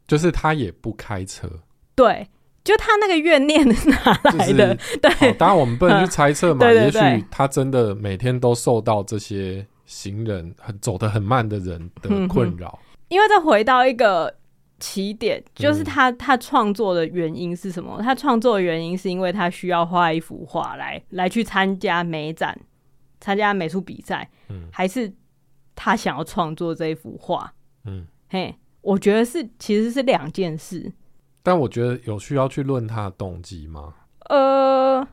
[0.09, 1.47] 就是他也不开车，
[1.93, 2.27] 对，
[2.63, 4.75] 就他那个怨念是哪来的？
[4.75, 6.65] 就是、 对，当然我们不能去猜测嘛。
[6.73, 12.79] 也许他真的每天都受到这些行人很走得很慢的人的困扰。
[13.09, 14.35] 因为再回到一个
[14.79, 18.01] 起点，就是他他创作的原因是什么？
[18.01, 22.59] 他创作的原因是因为他需要画一幅画来来去参加美展，
[23.19, 25.13] 参加美术比赛，嗯，还是
[25.75, 27.53] 他想要创作这一幅画？
[27.85, 28.55] 嗯，嘿。
[28.81, 30.91] 我觉得是，其实是两件事。
[31.41, 33.93] 但我觉得有需要去论他的动机吗？
[34.29, 35.05] 呃，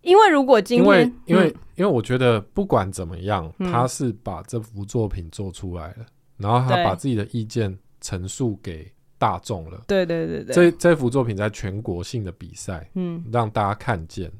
[0.00, 6.06] 因为如果今天，因为因为、嗯、因为我觉得不管怎么样，嗯、他是把这幅作品做出来了，
[6.36, 9.82] 然后他把自己的意见陈述给大众了。
[9.86, 14.30] 对对对对，这这幅作品在全国性的比赛，嗯，让大家看见。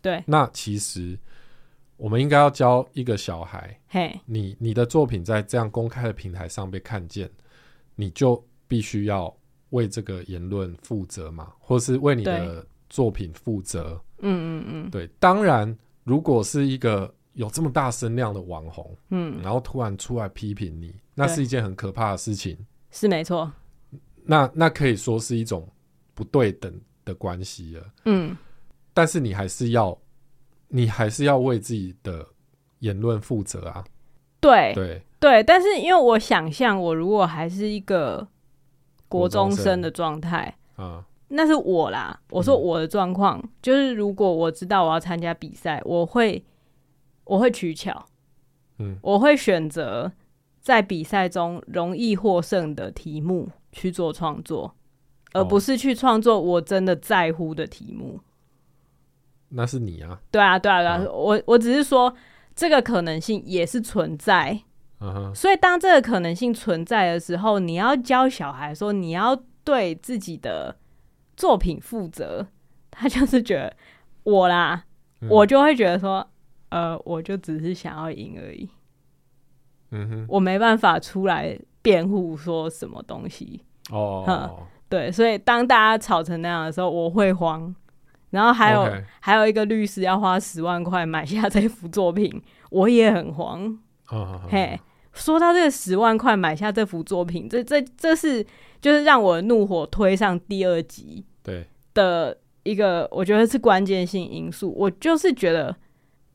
[0.00, 1.18] 对，那其实
[1.96, 7.28] 我们应该要教一个小孩，嘿，你你的作品在这样公开的平台上被看见。
[7.96, 9.34] 你就必须要
[9.70, 14.00] 为这个言论负责嘛，或是为你的作品负责。
[14.18, 15.08] 嗯嗯嗯，对。
[15.18, 22.56] 当然，如果是一个有这么大声量的网红，嗯，然后突然出来批评你，那是一件很可怕的事情。
[22.90, 23.52] 是没错。
[24.24, 25.68] 那那可以说是一种
[26.14, 26.72] 不对等
[27.04, 27.92] 的关系了。
[28.04, 28.36] 嗯。
[28.94, 29.96] 但是你还是要，
[30.68, 32.26] 你还是要为自己的
[32.78, 33.84] 言论负责啊。
[34.40, 35.02] 对对。
[35.18, 38.28] 对，但是因为我想象，我如果还是一个
[39.08, 42.20] 国中生的状态，啊，那是我啦。
[42.30, 46.44] 我说我的状况、嗯、就是，如果我知道我要参加比赛，我会
[47.24, 48.04] 我会取巧，
[48.78, 50.12] 嗯，我会选择
[50.60, 54.74] 在比赛中容易获胜的题目去做创作，
[55.32, 58.20] 而不是去创作我真的在乎的题目。
[59.48, 60.20] 那是你啊？
[60.30, 60.94] 对啊，对啊，对啊。
[60.96, 62.14] 啊我我只是说，
[62.54, 64.60] 这个可能性也是存在。
[64.98, 65.34] Uh.
[65.34, 70.76] 所以，当这个可能性存在的时候，你要教小孩说，你要对自己的
[71.36, 72.46] 作品负责。
[72.90, 73.76] 他就是觉得
[74.22, 74.84] 我啦，
[75.20, 76.26] 嗯、我就会觉得说，
[76.70, 78.66] 呃，我就只是想要赢而已。
[79.90, 83.62] 嗯哼，我没办法出来辩护说什么东西。
[83.90, 84.60] 哦、oh.
[84.88, 87.74] 对，所以当大家吵成那样的时候，我会慌。
[88.30, 93.78] 然后还有.还有一个律师要花十万块买下这幅作品，我也很慌。
[94.06, 94.52] 嘿，oh, oh, oh.
[94.52, 94.78] hey,
[95.12, 98.44] 说到这个十万块买下这幅作品，这这这是
[98.80, 104.72] 就是让我怒火推上第二集，对的一个，我觉得是关键性因素。
[104.76, 105.74] 我就是觉得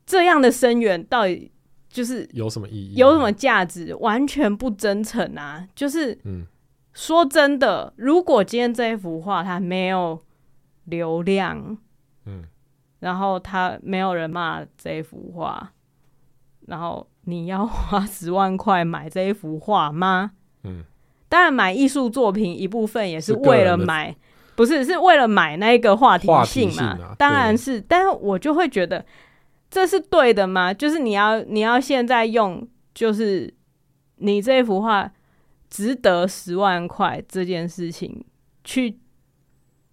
[0.04, 1.50] 这样的声援到底
[1.88, 5.66] 就是有什么意义，有什么价值，完全不真诚啊！
[5.74, 6.44] 就是，嗯，
[6.92, 10.20] 说真的，如果今天这一幅画它没有
[10.84, 11.78] 流量，
[12.26, 12.44] 嗯，
[12.98, 15.72] 然后它没有人骂这一幅画，
[16.66, 17.06] 然后。
[17.24, 20.32] 你要花十万块买这一幅画吗？
[20.64, 20.82] 嗯，
[21.28, 24.16] 当然买艺术作品一部分也是为了买，
[24.56, 26.72] 不是是为了买那个话题性嘛？
[26.72, 29.06] 性啊、当然是，但是我就会觉得
[29.70, 30.74] 这是对的吗？
[30.74, 33.54] 就是你要你要现在用，就是
[34.16, 35.12] 你这一幅画
[35.70, 38.24] 值得十万块这件事情
[38.64, 38.98] 去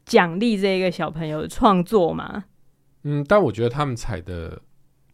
[0.04, 2.46] 奖励这个小朋友的创作吗？
[3.04, 4.60] 嗯，但我觉得他们采的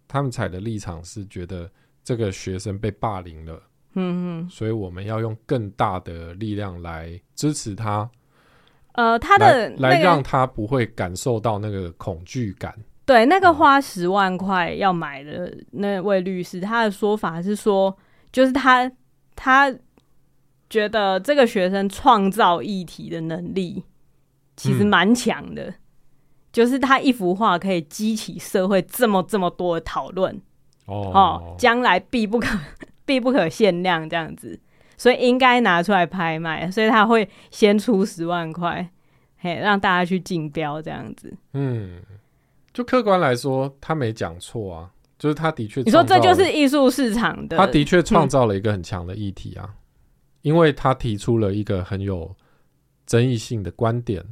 [0.07, 1.69] 他们采的立场是觉得。
[2.05, 3.59] 这个学生被霸凌了，
[3.95, 8.07] 嗯哼，所以我们要用更大的力量来支持他，
[8.91, 12.73] 呃，他的来，来让他不会感受到那个恐惧感。
[13.07, 17.97] 对，那个花十万块要买的那位律师，嗯、他的说法是说，
[18.31, 18.91] 就是他
[19.35, 19.75] 他
[20.69, 23.83] 觉得这个学生创造议题的能力
[24.55, 25.75] 其实蛮强的，嗯、
[26.53, 30.39] 就是他一幅画可以激起社会这么这么多的讨论。
[30.85, 32.47] 哦，将来必不可
[33.05, 34.59] 必不可限量这样子，
[34.97, 38.89] 所以应该拿出来拍卖，所以他会先出十万块，
[39.37, 41.35] 嘿，让大家去竞标这样子。
[41.53, 42.01] 嗯，
[42.73, 49.75] 就客观来说，他没讲错啊，就是他的确，你说这就是艺术市场的，他的确创造了一个很强的议题啊，嗯、
[50.41, 52.35] 因为他提出了一个很有
[53.05, 54.23] 争议性的观点，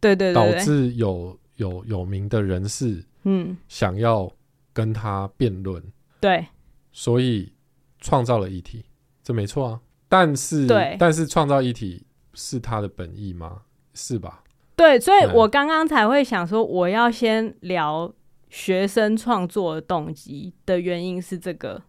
[0.00, 4.30] 对对对，导致有有有名的人士，嗯，想要
[4.72, 5.82] 跟他辩论，
[6.20, 6.46] 对，
[6.92, 7.52] 所以
[8.00, 8.84] 创造了议题，
[9.22, 13.62] 这没错啊，但是，对，但是创造议题是他的本意吗？
[13.94, 14.42] 是吧？
[14.74, 18.12] 对，所以我刚刚才会想说，我要先聊
[18.48, 21.82] 学生创作的动机的原因是这个，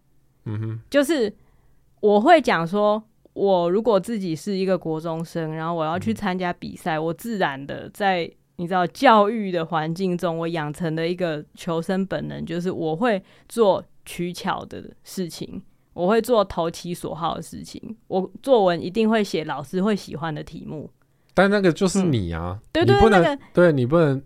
[0.45, 1.33] 嗯哼，就是
[2.01, 3.01] 我会讲说，
[3.33, 15.61] 我如果自己是一个国中生，然后我要去参加比赛，嗯、我自然的在你知道教育的环境中，我养成的一个求生本能，就是我会做取巧的事情，
[15.93, 20.89] 我会做投其所好的事情，我作文一定会写老师会喜欢的题目。
[21.33, 24.21] 但那个就是你啊，嗯、对对，你不能、那个、对你不能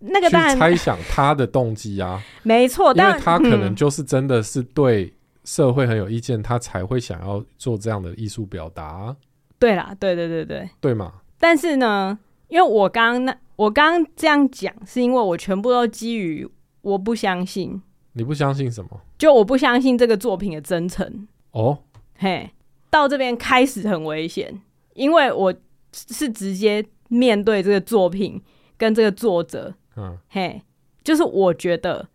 [0.00, 9.16] 那个去猜想他的动机啊，没错，因为他可能就是真的是对社会很有意见，嗯、他才会想要做这样的艺术表达、啊。
[9.58, 11.12] 对啦，对对对对，对嘛？
[11.38, 12.18] 但是呢，
[12.52, 16.46] 因为我刚刚那我刚刚这样讲，是因为我全部都基于
[16.82, 17.80] 我不相信。
[18.12, 19.00] 你不相信什么？
[19.16, 21.26] 就我不相信这个作品的真诚。
[21.52, 21.78] 哦，
[22.18, 22.50] 嘿，
[22.90, 24.60] 到这边开始很危险，
[24.94, 25.52] 因为我。
[25.94, 28.40] 是直接面对这个作品
[28.78, 30.62] 跟这个作者，嗯，嘿，
[31.04, 32.08] 就是我觉得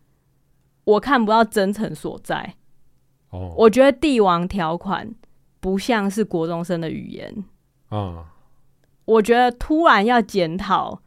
[0.82, 2.56] 我看不到真诚所在。
[3.30, 5.14] 哦，我觉得帝王条款
[5.60, 7.44] 不像是国中生的语言。
[7.92, 8.24] 嗯，
[9.08, 11.00] 我觉得突然要检讨，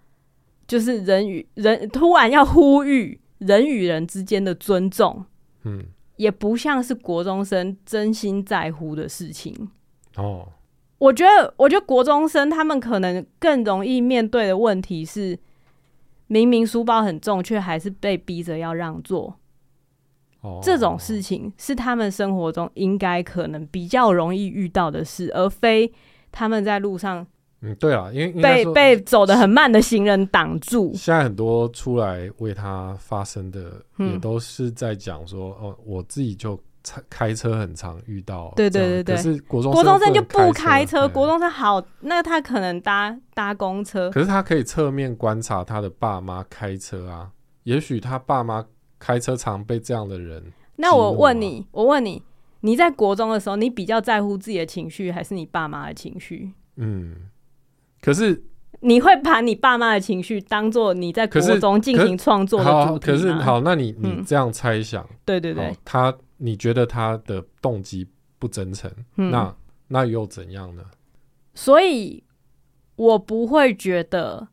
[0.66, 5.24] 就是人与人突然要呼吁人与人之间的尊重，
[5.66, 5.86] 嗯，
[6.16, 9.70] 也不像是国中生真心在乎的事情。
[10.16, 10.48] 哦。
[10.98, 15.38] 我觉得，我觉得国中生他们可能更容易面对的问题是，
[16.26, 19.36] 明明书包很重，却还是被逼着要让座。
[20.42, 25.94] 哦，这种事情是他们生活中应该可能比较容易遇到的事，而非
[26.32, 27.28] 他们在路上。
[27.62, 30.92] 嗯，对啊，因为被被走得很慢的行人挡住。
[30.94, 36.60] 现在很多出来为他发声的，也都是在讲说，嗯，哦，我自己就。
[37.12, 39.16] 开车很常遇到，对对对对。
[39.16, 44.10] 可是国中国中生就不开车，国中生好，那他可能搭搭公车。
[44.10, 47.30] 可是他可以侧面观察他的爸妈开车啊，
[47.66, 48.66] 也许他爸妈
[48.98, 50.44] 开车常被这样的人。
[50.76, 52.24] 那我问你，我问你，
[52.62, 56.52] 你在国中的时候，你比较在乎自己的情绪，还是你爸妈的情绪？
[56.78, 57.16] 嗯，
[58.02, 58.44] 可是
[58.82, 63.18] 你会把你爸妈的情绪当做你在国中进行创作的主题吗？
[63.18, 66.14] 可是好，那你你这样猜想，对对对，他。
[66.44, 68.08] 你觉得他的动机
[68.40, 69.56] 不真诚，嗯，那
[69.90, 70.82] 那又怎样呢？
[71.54, 72.24] 所以，
[72.96, 74.48] 我不会觉得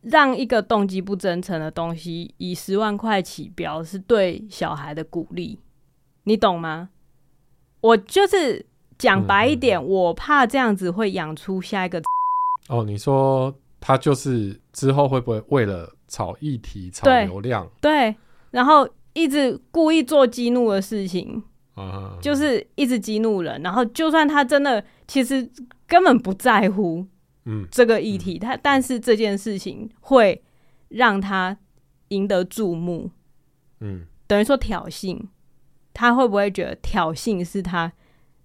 [0.00, 5.60] 让一个动机不真诚的东西以十万块起标是对小孩的鼓励，
[6.22, 6.88] 你懂吗？
[7.82, 8.64] 我就是
[8.96, 12.00] 讲白一点，嗯，我怕这样子会养出下一个。
[12.68, 17.70] 哦，你说他就是之后会不会为了炒议题、炒流量？
[17.80, 18.16] 对，对，
[18.50, 18.88] 然后。
[19.16, 23.62] 一直故意做激怒的事情，啊，就是一直激怒人。
[23.62, 25.50] 然后，就算他真的其实
[25.86, 27.06] 根本不在乎，
[27.46, 30.44] 嗯，这个议题，他但是这件事情会
[30.88, 31.56] 让他
[32.08, 33.10] 赢得注目，
[33.80, 35.18] 嗯，等于说挑衅，
[35.94, 37.90] 他会不会觉得挑衅是他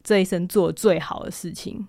[0.01, 1.86] 这一生做最好的事情？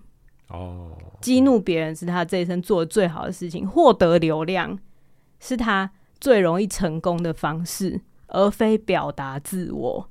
[0.53, 4.79] 哦，激怒别人是他这一生做的最好的事情，获得流量
[5.39, 8.01] 是他最容易成功的方式。
[8.35, 10.09] 而非表达自我。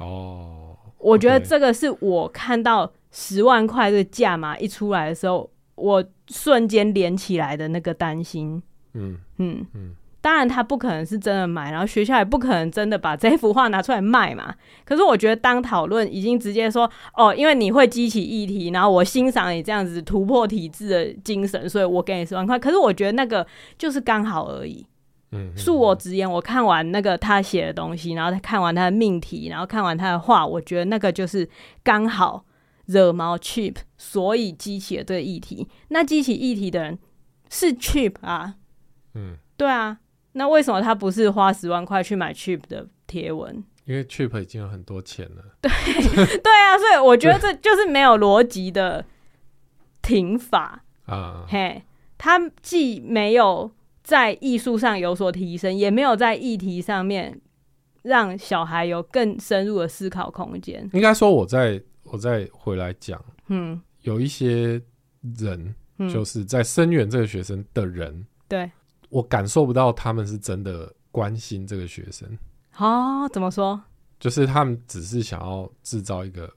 [0.00, 8.60] 哦，我觉得这个是我看到十万块的价码一出来的时候，我瞬间连起来的那个担心。
[8.94, 14.54] 嗯嗯嗯，当然他不可能是真的买，然后学校也不可能真的把这幅画拿出来卖嘛。
[14.84, 22.58] 可是我觉得当讨论已经直接说哦，因为你会激起议题，然后我欣赏你这样子突破体制的精神，所以我给你十万块。
[22.58, 24.84] 可是我觉得那个就是刚好而已。
[25.30, 31.46] 嗯，恕我直言，我看完那个他写的东西，然后他看完他的命题，然后看完他的画，我觉得那个就是
[31.84, 32.46] 刚好
[32.86, 35.68] 惹毛 cheap，所以激起了这个议题。
[35.88, 36.98] 那激起议题的人
[37.50, 38.54] 是 cheap 啊，
[39.14, 39.98] 嗯，对啊，
[40.38, 43.62] 那为什么他不是花十万块去买 cheap 的贴文？
[43.84, 45.44] 因为 cheap 已经有很多钱了。
[45.60, 45.70] 对，
[46.38, 49.04] 对啊，所以我觉得这就是没有逻辑的
[50.00, 51.44] 停法啊。
[51.48, 51.82] 嘿，
[52.16, 53.70] 他既没有。
[54.00, 57.38] 在艺术上有所提升，也没有在议题上面
[58.00, 60.88] 让小孩有更深入的思考空间。
[60.94, 64.80] 应该说，我再我再回来讲，嗯，有一些
[65.38, 65.74] 人
[66.10, 68.70] 就是在声援这个学生的人，对，
[69.08, 72.28] 我感受不到他们是真的关心这个学生。
[72.76, 73.80] 哦，怎么说？
[74.20, 76.52] 就是他们只是想要制造一个，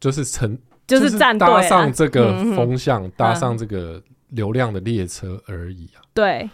[0.00, 6.00] 就是成，就是站搭上这个风向，嗯、搭上这个流量的列车而已啊。
[6.14, 6.48] 对，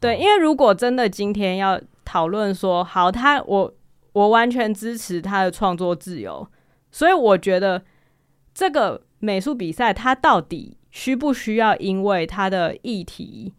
[0.00, 3.74] 对，因为如果真的今天要讨论说，好，他我
[4.12, 6.46] 我完全支持他的创作自由，
[6.90, 7.82] 所以我觉得
[8.52, 13.54] 这个美术比赛，它到底需不需要因为它的议题？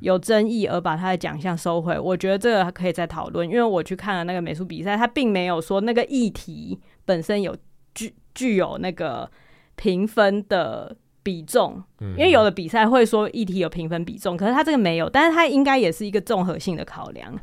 [0.00, 3.46] 有争议而把他的奖项收回，我觉得这个可以再讨论。
[3.46, 7.54] 因为我去看了那个美术比赛，他并没有说那个议题本身有
[7.94, 9.30] 具具有那个
[9.76, 11.82] 评分的比重。
[12.00, 17.38] 因为有的比赛会说议题有评分比重，可是他这个没有，但是他应该也是一个综合性的考量。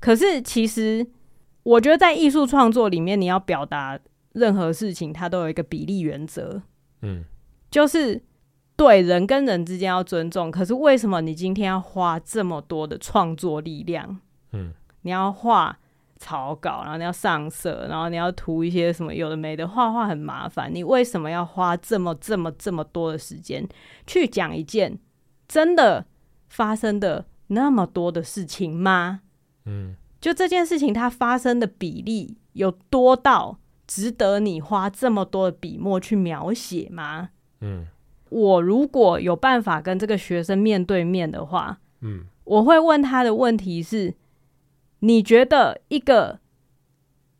[0.00, 1.06] 可是其实
[1.62, 3.98] 我觉得在艺术创作里面，你要表达
[4.32, 6.62] 任何事情，它都有一个比例原则。
[7.02, 7.22] 嗯，
[7.70, 8.22] 就是。
[8.76, 14.20] 对，人跟人之间要尊重，可是为什么你今天要花这么多的创作力量？
[14.52, 15.78] 嗯，你要画
[16.18, 20.70] 草稿，然后你要上色，然后你要涂一些什么有的没的，画画很麻烦。
[20.74, 23.66] 你为什么要花这么这么这么多的时间
[24.06, 24.98] 去讲一件
[25.48, 26.04] 真的
[26.48, 29.22] 发生的那么多的事情吗？
[29.64, 37.30] 嗯，就这件事情它发生的比例有多到值得你花这么多的笔墨去描写吗？
[37.60, 37.86] 嗯。
[38.28, 44.14] 我如果有办法跟这个学生面对面的话，嗯，我会问他的问题是：
[45.00, 46.40] 你觉得一个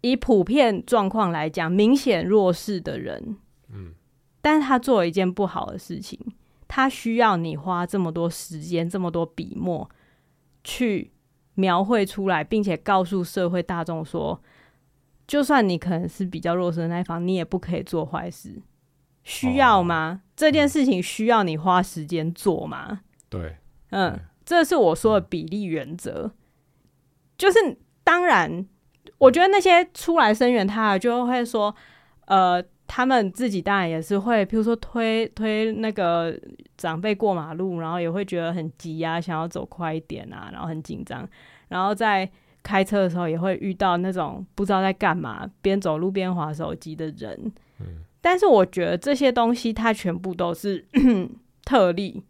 [0.01, 3.37] 以普遍状况来讲明显弱势的人，
[3.73, 3.95] 嗯，
[4.41, 6.19] 但是他做了一件不好的事情，
[6.69, 9.91] 他需要你花这么多时间、这么多笔墨
[10.63, 11.11] 去
[11.55, 14.41] 描绘出来，并且告诉社会大众说，
[15.27, 18.63] 就算你可能是比较弱势的那一方，你也不可以做坏事。
[19.27, 20.21] 需要吗？
[20.23, 23.01] 哦、这件事情需要你花时间做吗？
[23.29, 23.57] 对，
[23.91, 26.31] 嗯，对这是我说的比例原则。
[27.37, 27.59] 就是
[28.05, 28.65] 当然，
[29.19, 31.75] 我觉得那些出来声援他的就会说，
[32.27, 36.39] 呃，他们自己当然也是会，譬如说推推那个
[36.77, 41.29] 长辈过马路，然后也会觉得很急啊，想要走快一点啊，然后很紧张，
[41.67, 42.31] 然后在
[42.63, 47.53] 开车的时候也会遇到那种不知道在干嘛，边走路边滑手机的人。
[47.81, 48.05] 嗯。
[48.29, 50.85] 但是我觉得这些东西它全部都是
[51.65, 52.25] 特例，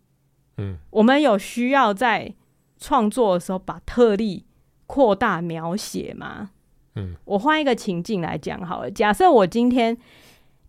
[0.59, 2.35] 嗯，我们有需要在
[2.77, 4.45] 创作的时候把特例
[4.87, 6.51] 扩大描写吗？
[6.97, 8.91] 嗯，我换一个情境来讲好了。
[8.91, 9.97] 假设我今天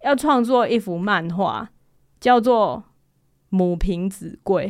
[0.02, 1.72] 要创作一幅漫画，
[2.22, 2.86] 叫做
[3.50, 4.68] 《母凭子贵》，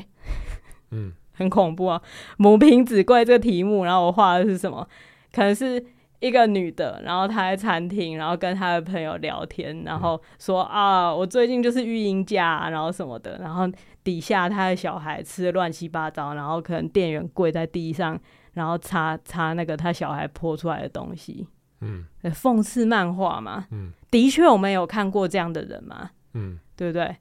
[0.89, 2.01] 嗯， 很恐怖啊，
[2.38, 4.89] 《母凭子贵》这个题目，然后我画的是什么？
[5.32, 5.86] 可能是。
[6.20, 13.70] 一个女的，然后她在餐厅，然后跟她的朋友聊天，然后说、嗯、啊，我最近就是育婴假，然后什么的，然后
[14.03, 18.20] 底下她的小孩吃的乱七八糟，然后可能店员跪在地上，
[18.53, 21.47] 然后擦擦那个她小孩泼出来的东西，
[21.82, 27.15] 嗯，讽刺漫画嘛，嗯，的确我们有看过这样的人嘛，嗯，对不对？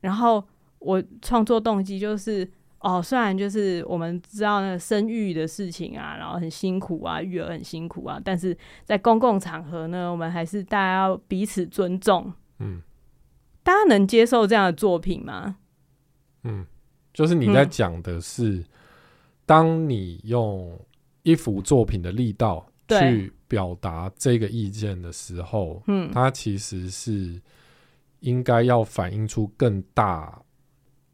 [0.00, 0.42] 然后
[0.80, 2.50] 我创作动机就是。
[2.80, 12.32] 哦，虽然就是我们知道那个生育的事情啊，然后很辛苦啊，育儿很辛苦啊，但是在公共场合呢，我们还是大家要彼此尊重。
[12.60, 12.80] 嗯，
[13.64, 15.56] 大家能接受这样的作品吗？
[16.44, 16.64] 嗯，
[17.12, 18.64] 就是你在讲的是，嗯、
[19.44, 20.78] 当你用
[21.24, 27.42] 一幅作品的力道去表达这个意见的时候，嗯，它其实是
[28.20, 30.40] 应该要反映出更大。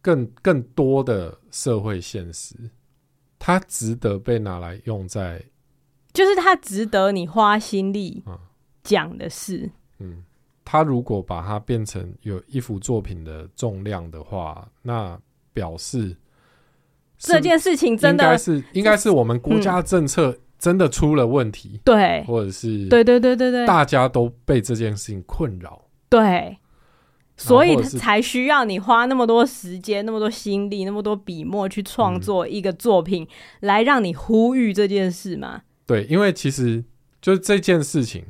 [0.05, 2.55] 更更多的社会现实，
[3.39, 5.43] 它值得被拿来用在，
[6.13, 8.23] 就是它值得你花心力
[8.83, 9.71] 讲的事。
[9.99, 10.23] 嗯，
[10.63, 15.19] 他如果把它变成有一幅作品的重量的话，那
[15.55, 16.15] 表示
[17.17, 26.59] 这件事情真的是应该是我们国家政策真的出了问题，对，或者是对对对对对，大家都被这件事情困扰，对。
[27.37, 33.27] 所以才需要你花那么多时间、那么多心力、那么多笔墨去创作一个作品，
[33.61, 35.63] 来让你呼吁这件事嘛？
[35.85, 36.83] 对，因为其实
[37.21, 38.25] 就是这件事情，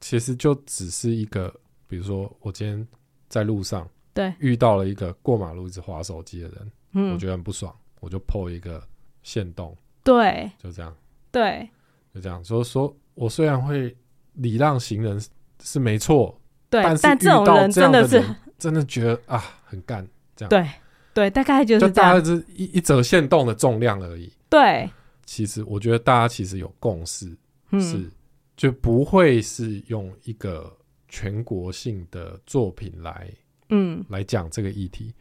[0.00, 1.52] 其实就只是一个，
[1.88, 2.86] 比如说我今天
[3.28, 8.82] 在路上，对，遇到了一个过马路一直滑手机的人，嗯，我觉得很不爽，我就 po 一个
[9.22, 9.74] 限动，
[10.04, 10.94] 对，就这样，
[11.32, 11.66] 对，
[12.14, 13.96] 就这样，所以说我虽然会
[14.34, 15.18] 礼让行人
[15.62, 16.38] 是没错。
[16.68, 18.22] 对，但，但这种人真的是
[18.58, 20.48] 真的觉得啊，很干这样。
[20.48, 20.68] 对
[21.14, 24.30] 对，大概就是就大概是一一折线动的重量而已。
[24.50, 24.88] 对，
[25.24, 27.34] 其实我觉得大家其实有共识，
[27.70, 28.10] 嗯、是
[28.56, 30.70] 就不会是用一个
[31.08, 33.30] 全国性的作品来
[33.70, 35.14] 嗯来讲这个议题。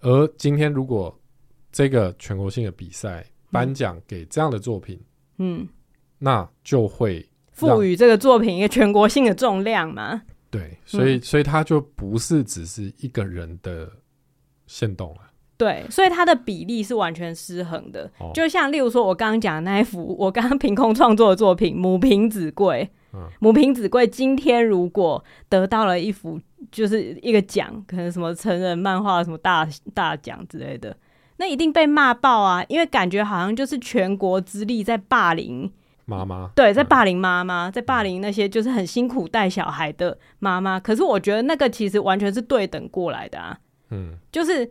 [0.00, 1.16] 而今天如果
[1.72, 5.00] 这个全国性的比赛颁奖给这样的作品，
[5.38, 5.68] 嗯，
[6.18, 10.22] 那就会赋予这个作品一个全国性的重量嘛。
[10.54, 13.90] 对，所以、嗯、所以它就不是只是一个人的
[14.68, 15.20] 限动了。
[15.56, 18.08] 对，所以它的比例是完全失衡的。
[18.20, 22.88] 哦、就像例如说，我刚刚讲的那一幅，我刚刚凭空创作的作品《母凭子贵》。
[23.16, 26.40] 嗯，母凭子贵今天如果得到了一幅，
[26.70, 30.96] 就是一个奖，可能什么成人漫画什么大大奖之类的，
[31.38, 32.64] 那一定被骂爆啊！
[32.68, 35.72] 因为感觉好像就是全国之力在霸凌
[36.04, 40.78] 妈妈，对，在霸凌妈妈，在霸凌那些就是很辛苦带小孩的妈妈。
[40.78, 43.58] 可是我觉得那个其实完全是对等过来的啊。
[43.90, 44.70] 嗯，就是。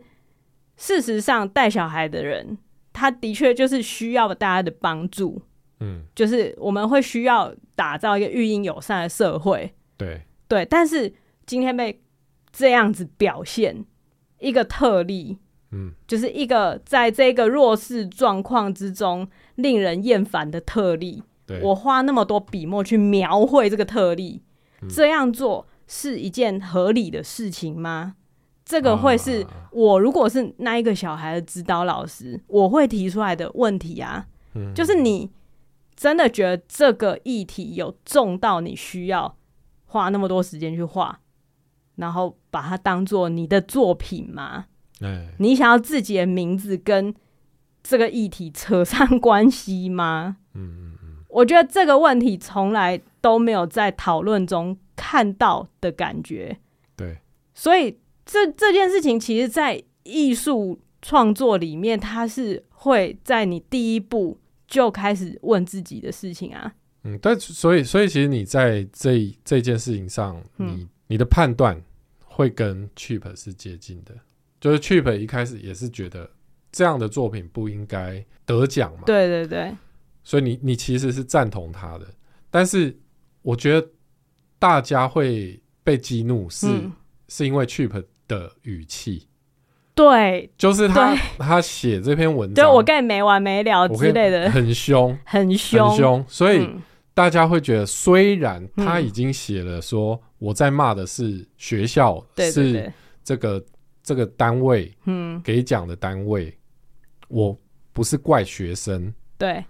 [0.76, 2.58] 事实上，带小孩的人，
[2.92, 5.40] 他的确就是需要大家的帮助。
[5.78, 9.72] 嗯，就是我们会需要打造一个育婴友善的社会。
[9.96, 11.14] 对对，但是
[11.46, 12.02] 今天被
[12.50, 13.84] 这样子表现
[14.40, 15.38] 一个特例，
[15.74, 21.22] 嗯，就是一个在这个弱势状况之中令人厌烦的特例。
[21.44, 24.40] 对，我花那么多笔墨去描绘这个特例，
[24.80, 28.14] 嗯，这样做是一件合理的事情吗？
[28.64, 34.26] 这个会是我如果是那一个小孩的指导老师，我会提出来的问题啊。
[34.74, 35.30] 就是你
[35.94, 39.36] 真的觉得这个议题有重到你需要
[39.84, 41.20] 花那么多时间去画，
[41.96, 44.66] 然后把它当做你的作品吗？
[45.38, 47.14] 你想要自己的名字跟
[47.82, 50.36] 这个议题扯上关系吗？
[50.54, 56.58] 嗯嗯嗯我觉得这个问题从来都没有在讨论中看到的感觉。
[56.96, 57.18] 对，
[57.54, 57.98] 所以。
[58.26, 66.74] 这这件事情，其实，在艺术创作里面，它是会在你第一步就开始问自己的事情啊。
[67.02, 71.78] 嗯，但所以，所以，其实你在这这件事情上，你、嗯、你的判断
[72.24, 74.14] 会跟 Cheap 是接近的。
[74.64, 76.30] 就是 Cheap 一开始也是觉得
[76.72, 79.02] 这样的作品不应该得奖嘛。
[79.04, 79.76] 对对对。
[80.22, 82.06] 所以你你其实是赞同他的，
[82.50, 82.96] 但是
[83.42, 83.86] 我觉得
[84.58, 86.90] 大家会被激怒是、嗯、
[87.28, 88.02] 是因为 Cheap。
[88.26, 89.28] 的语气，
[89.94, 96.66] 对，就是他他写这篇文章，对我跟你没完没了之类的，很凶，很凶，很凶，所以
[97.12, 102.90] 大家会觉得，虽然他已经写了说我在骂的是学校，是
[103.22, 103.62] 这个
[104.04, 106.56] 这个单位，嗯，给奖的单位，
[107.26, 107.58] 我
[107.92, 109.64] 不是怪学生，对，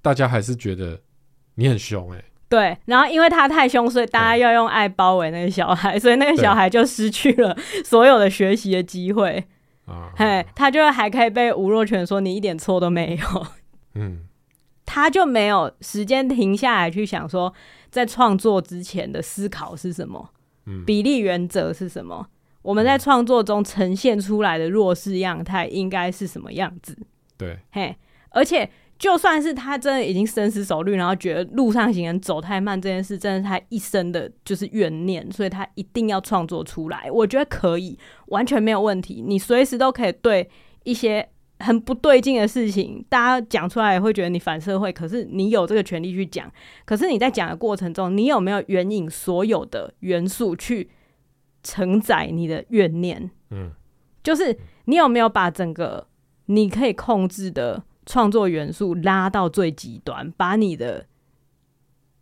[0.00, 0.98] 大家还是觉得
[1.56, 2.24] 你很凶，哎。
[2.48, 9.44] 对，然后因为他太凶，所以大家要用爱包围那个小孩，所以那个小孩就失去了所有的学习的机会。
[9.86, 13.46] 啊，嘿，他就还可以被吴若权说你一点错都没有。
[13.94, 14.26] 嗯，
[14.84, 17.54] 他就没有时间停下来去想说，
[17.88, 20.30] 在创作之前的思考是什么？
[20.66, 22.26] 嗯，比例原则是什么？
[22.62, 26.96] 我们在创作中呈现出来的弱势样态应该是什么样子？
[27.36, 27.96] 对，嘿，
[28.30, 28.68] 而且。
[29.00, 37.10] 就算是他真的已经深思熟虑，然后觉得路上行人走太慢这件事，真的是他一生的就是怨念，所以他一定要创作出来。
[37.10, 39.24] 我觉得可以，完全没有问题。
[39.26, 40.46] 你随时都可以对
[40.84, 41.26] 一些
[41.60, 46.52] 很不对劲的事情，大家讲出来也会觉得你反社会，可是你有这个权利去讲。
[46.84, 50.90] 可是你在讲的过程中，你有没有援引所有的元素去
[51.62, 53.30] 承载你的怨念？
[53.50, 53.72] 嗯，
[54.22, 56.06] 就是你有没有把整个
[56.46, 57.84] 你可以控制的。
[58.06, 61.06] 创作元素拉到最极端，把你的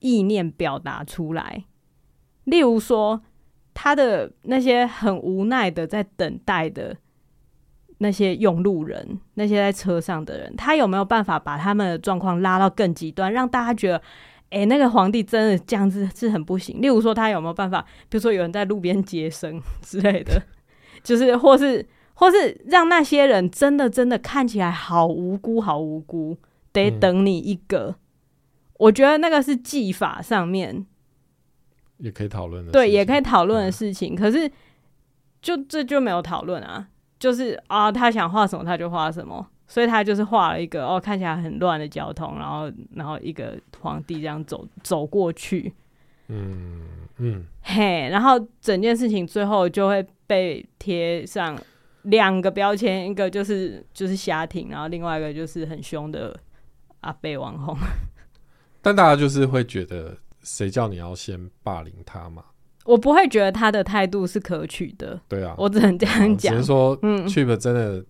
[0.00, 1.64] 意念表达出来。
[2.44, 3.22] 例如说，
[3.72, 6.94] 他的那些很无奈的在等待的
[7.98, 14.02] 那些用路人，那些在车上的人，他有没有办法把他们的状况拉到更极端，让大家觉得，
[14.50, 16.80] 哎、欸，那个皇帝真的这样子是很不行。
[16.80, 20.42] 例如说，他有没有办法，比如说有人在路边接生 之类的，
[21.02, 21.86] 就是或是。
[22.20, 26.36] 或是让那些人真的真的看起来好无辜，好无辜，
[26.72, 27.90] 得等你一个。
[27.90, 27.94] 嗯、
[28.78, 30.84] 我觉得那个是技法上面
[31.98, 34.14] 也可以讨论的，对，也可以讨论的事情。
[34.14, 34.50] 嗯、可是
[35.40, 36.88] 就这就没有讨论啊，
[37.20, 45.72] 就是啊，他想画什么他就画什么，所以他就是画了一个哦，看起来很乱的交通，然后然后一个皇帝这样走走过去，
[46.26, 46.82] 嗯
[47.18, 51.56] 嗯，嘿，然后整件事情最后就会被贴上。
[52.02, 56.34] 两个标签，一个就是就是瞎挺，然后另外一个就是很凶的
[57.00, 57.76] 阿贝网红。
[58.80, 62.42] 但大家就是会觉得，谁叫你要先霸凌他嘛？
[62.86, 65.20] 我不会觉得他的态度是可取的。
[65.28, 66.54] 对啊，我只能这样讲。
[66.54, 68.02] 只是说，嗯，Cheap 真的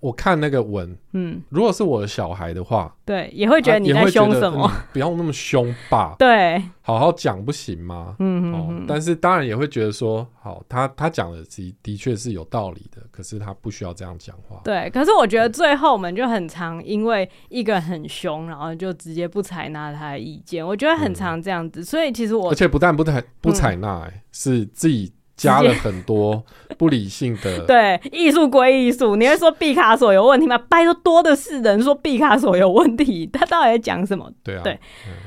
[0.00, 6.14] 我看那个文，嗯，如果是我的小孩的话，对，也会觉得你在凶什么，嗯、不要那么凶吧？
[6.20, 8.14] 对，好好讲不行吗？
[8.20, 14.60] 嗯，嗯，但是当然也会觉得说，好，他他讲的的的确是有道理的，可是他不需要这样讲话。
[14.62, 20.64] 对，可是我觉得最后我们就很常因为一个很凶，然后就直接不采纳他的意见。
[20.64, 25.12] 我觉得很常这样子，嗯、所以其实我而且不但不采不采纳，哎，是自己。
[25.38, 26.44] 加了很多
[26.76, 29.14] 不理性的， 对，艺术归艺术。
[29.14, 30.58] 你会说毕卡索有问题吗？
[30.58, 34.30] 拜托，多的是人说毕卡索有问题，他到底在讲什么？
[34.42, 34.78] 对啊，对，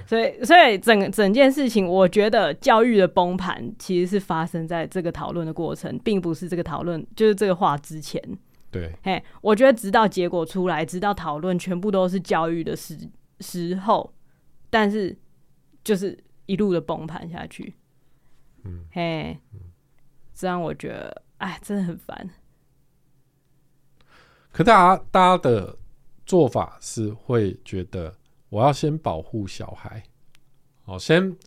[0.05, 8.21] 所以，所以整整件事情，我觉得教育的崩盘其实是发生在这个讨论的过程，并不是这个讨论就是这个话之前。
[8.69, 12.97] 对，嘿，我觉得直到结果出来，直到讨论全部都是教育的时
[13.39, 14.13] 时候，
[14.69, 15.17] 但是
[15.83, 17.73] 就是一路的崩盘下去。
[18.65, 19.37] 嗯，嘿。
[20.41, 22.27] 这让我觉得，哎，真的很烦。
[24.51, 25.77] 可大家，大家的
[26.25, 28.11] 做法是会觉得，
[28.49, 30.01] 我要先保护小孩，
[30.85, 31.37] 哦，先，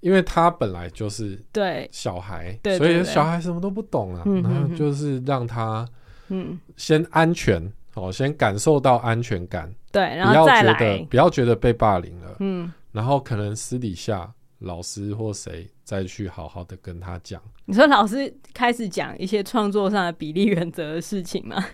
[0.00, 4.22] 因为他本来就是对小孩，对，所以小孩什么都不懂啊。
[4.26, 5.88] 然后就是让他，
[6.28, 14.30] 嗯，先安全，哦，先感受到安全感，对，然后，不要觉得，不要觉得被霸凌了，嗯，然后可能私底下。
[14.62, 17.42] 老师或谁再去好好的跟他讲。
[17.64, 21.64] 你说老师开始讲一些创作上的比例原则的事情吗？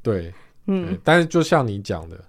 [0.00, 0.32] 对，
[0.66, 2.22] 嗯，但是就像你讲的，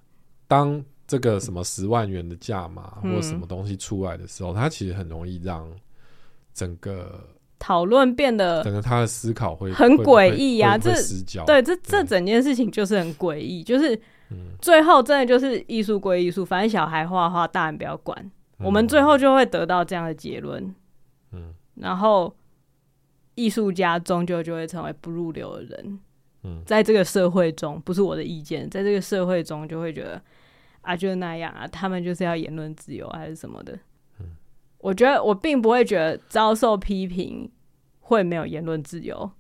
[0.48, 5.72] 当这个什么十万元的价码或什么东西出来的时候，它其实很容易让
[6.52, 7.24] 整个
[7.60, 10.80] 讨论变得整个他的思考会很诡异呀。
[10.80, 10.92] 这
[11.46, 14.02] 对这这整件事情就是很诡异，就是
[14.60, 18.32] 最后真的就是艺术归艺术，反正小孩画画，大人不要管。
[18.62, 20.76] 我们最后就会得到这样的结论，嗯，
[21.80, 22.34] 然后
[23.36, 26.00] 艺术家终究就会成为不入流的人，
[26.44, 30.22] 嗯，在这个社会中，不是我的意见，在这个社会中就会觉得
[30.82, 33.78] 啊，就是那样啊，他们就是要言论自由还是什么的，
[34.20, 34.36] 嗯，
[34.80, 37.50] 我觉得我并不会觉得遭受批评
[38.02, 39.32] 会没有言论自由，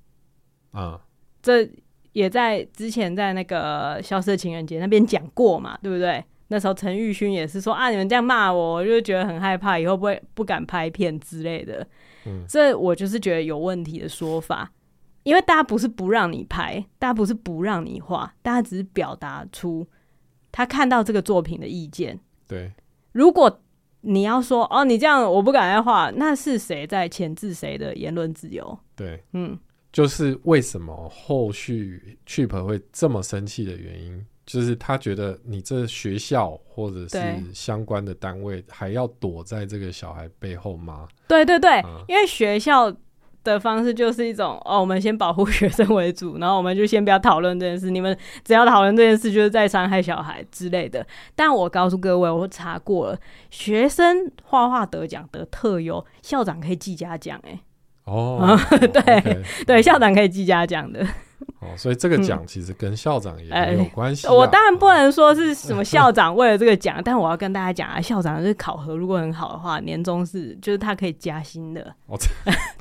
[0.71, 1.01] 啊，
[1.41, 1.69] 这
[2.13, 6.23] 也在之前在那个消失的情人节那边讲过嘛，对不对？
[6.49, 11.87] 那时候陈玉勋也是说啊，你们这样骂我，我就觉得很害怕，以后不会不敢拍片之类的。
[12.25, 14.71] 嗯，这我就是觉得有问题的说法，
[15.23, 19.87] 因为大家不是不让你拍，大家不是不让你画，大家只是表达出
[20.51, 22.19] 他看到这个作品的意见。
[22.47, 22.71] 对，
[23.11, 23.61] 如果
[24.01, 28.79] 你要说哦，你这样我不敢再画，那是谁在钳制谁的言论自由？
[28.95, 29.55] 对，嗯，
[29.91, 34.25] 就是为什么后续 Chip 会这么生气的原因。
[34.49, 37.19] 就是他觉得你这学校或者是
[37.53, 41.07] 相关的单位还要躲在这个小孩背后吗？
[41.27, 42.91] 对对对，嗯、因为学校
[43.43, 47.91] 的方式就是一种哦，我们先保护学生为主， 然后我们就先不要讨论这件事。
[47.91, 51.05] 你们只要讨论这件事，就是在伤害小孩之类的。
[51.35, 53.19] 但我告诉各位，我查过了，
[53.51, 57.59] 学生画画得奖得特优，校长可以记嘉奖哎。
[58.05, 58.57] 哦，
[58.91, 61.05] 对、对，校长可以记嘉奖的。
[61.59, 64.37] 哦，所以这个奖其实跟校长也有关系、 啊嗯欸。
[64.37, 71.93] 我当然不能说是什么校 长为了这个奖，但我要跟大家讲啊，校长是考核如果很好的话，年终是就是他可以加薪的。
[72.07, 72.17] 哦、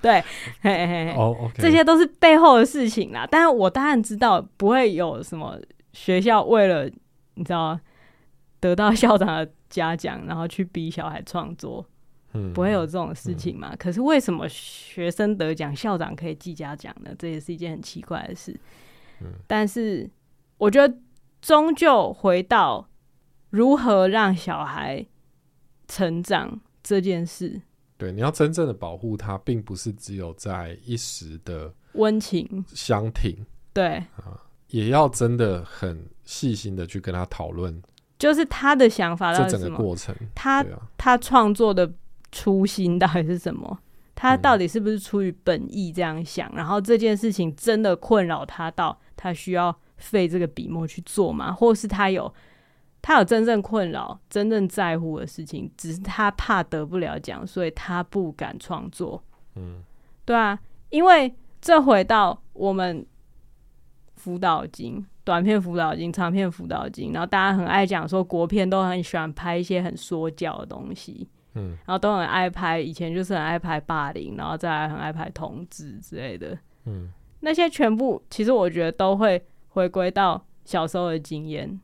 [0.00, 0.20] 对，
[0.60, 3.26] 嘿嘿嘿，哦 okay、这些都是背后的事情啦。
[3.30, 5.58] 但是我当然知道不会有什么
[5.92, 6.88] 学校为了
[7.34, 7.78] 你知道
[8.60, 11.84] 得到校长的嘉奖，然后去逼小孩创作。
[12.52, 13.70] 不会有这种事情嘛？
[13.72, 17.10] 嗯、可是为什么学生得奖，校长可以记嘉奖呢？
[17.18, 18.54] 这也是一件很奇怪的事。
[19.20, 20.08] 嗯、但是
[20.58, 20.94] 我觉得
[21.40, 22.86] 终究回到
[23.48, 25.04] 如何让小孩
[25.88, 27.62] 成长这件事。
[27.96, 33.34] 对，你要真正的保护他，并不是只有在一时的温情相挺。
[33.72, 37.82] 对啊，也要真的很细心的去跟他讨论，
[38.18, 41.90] 就是他的想法这整个过程，他、啊、他创作的。
[42.30, 43.78] 初心到底是什么？
[44.14, 46.50] 他到底是不是出于本意这样想？
[46.54, 51.52] 然后这件事情真的困扰他到他需要费这个笔墨去做吗？
[51.52, 52.32] 或是他有
[53.00, 59.22] 他有真正困扰、真正在乎的事情，只是他怕得不了奖，所以他不敢创作。
[59.54, 59.84] 嗯，
[60.24, 60.58] 对啊，
[60.90, 63.06] 因为这回到我们
[64.16, 71.28] 辅导金、短片辅导金、长片辅导金，然后大家很爱讲说国片都很喜欢拍一些很说教的东西。
[71.58, 76.56] 嗯，然后都很爱拍，以前就是很爱拍霸凌，然后再来很爱拍同志之类的。
[76.86, 81.78] 嗯，那些全部其实我觉得都会回归到小时候的经验。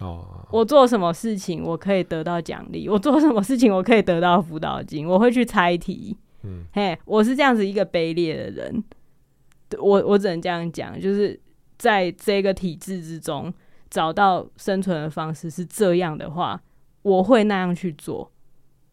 [0.00, 2.88] 哦，我做什么事情我可以得到奖励？
[2.88, 5.06] 我做什么事情我可以得到辅导金？
[5.06, 6.16] 我会去猜题。
[6.42, 8.84] 嗯，嘿，我是这样子一个卑劣的人。
[9.78, 11.38] 我我只能这样讲，就是
[11.76, 13.52] 在这个体制之中
[13.90, 16.60] 找到生存的方式是这样的话，
[17.02, 18.32] 我会那样去做。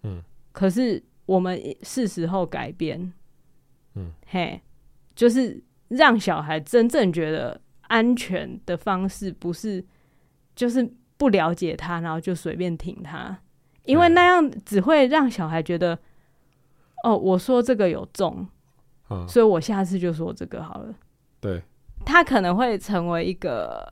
[0.04, 3.14] 嗯，可是我们是时候改变。
[3.96, 4.62] 嗯，嘿，
[5.16, 9.84] 就是让小孩真正觉得安全的方式，不是
[10.56, 10.88] 就是
[11.18, 13.40] 不了解他，然后就随便挺他，
[13.86, 15.98] 因为那样只会让小孩觉得，
[17.04, 18.48] 哦，我说这个有重，
[19.10, 20.94] 嗯，所以我下次就说这个好了。
[21.40, 21.64] 对，
[22.06, 23.92] 他可能会成为一个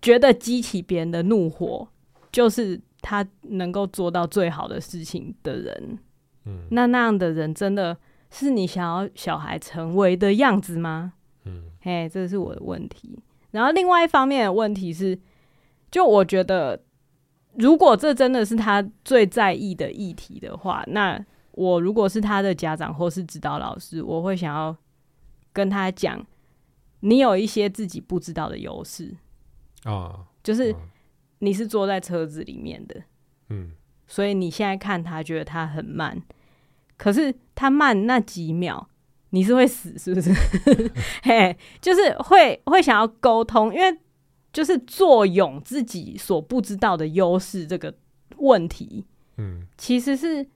[0.00, 1.86] 觉得激起别人的怒火，
[2.30, 5.98] 就是他能够做到最好的事情的人。
[6.46, 7.94] 嗯，那那样的人真的。
[8.34, 11.12] 是你想要小孩成为的样子吗？
[11.44, 13.18] 嗯，嘿，这是我的问题。
[13.50, 15.20] 然后另外一方面的问题是，
[15.90, 16.82] 就我觉得，
[17.56, 24.74] 如果这真的是他最在意的议题的话，那我如果是他的家长或是指导老师，我会想要
[25.52, 26.26] 跟他讲，
[27.00, 29.14] 你有一些自己不知道的优势
[29.84, 30.74] 啊，就是
[31.42, 33.02] 你是坐在车子里面的，
[33.48, 33.72] 嗯，
[34.06, 36.22] 所以你现在看他觉得他很慢。
[36.96, 38.88] 可是他慢那几秒，
[39.30, 40.32] 你是会死是不是？
[41.24, 43.98] 嘿，就是会会想要沟通，因为
[44.52, 47.92] 就是作用自己所不知道的优势这个
[48.36, 49.04] 问题，
[49.36, 50.46] 嗯，其实是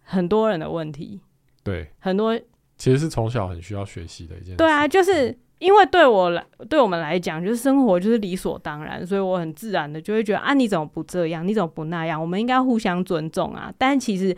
[0.00, 1.20] 很多人的问题。
[1.62, 2.34] 对，很多
[2.78, 4.56] 其实是从小很需要学习的一件事。
[4.56, 11.46] 对啊，就是因为对我来，对我们来讲，就是生活就是理所当然，所以我很自然的就会觉得啊，你怎么不这样？
[11.46, 12.20] 你怎么不那样？
[12.20, 13.72] 我们应该互相尊重啊。
[13.78, 14.36] 但其实。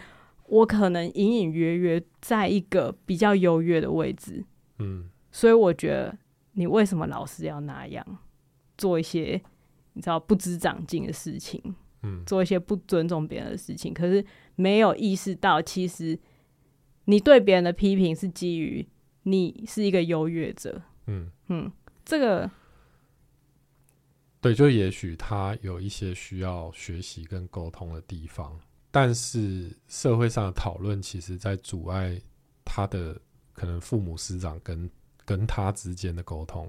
[0.49, 4.45] 我可能隐隐约约在一个比较优越的位置，
[4.79, 6.17] 嗯，所以我觉得
[6.53, 8.07] 你为什么老是要那样
[8.79, 9.43] 做一些
[9.95, 11.61] 你知道不知长进的事情，
[12.05, 16.17] 嗯，做一些不尊重别人的事情，可是没有意识到其实
[17.07, 18.87] 你对别人的批评是基于
[19.25, 21.73] 你是一个优越者，嗯嗯，
[22.05, 22.51] 这个
[24.41, 28.59] 对，就也许他有一些需要学习跟沟通的地方。
[28.91, 32.19] 但是社会上的讨论，其实在阻碍
[32.65, 33.19] 他的
[33.53, 34.91] 可能父母师长跟
[35.25, 36.67] 跟他之间的沟通。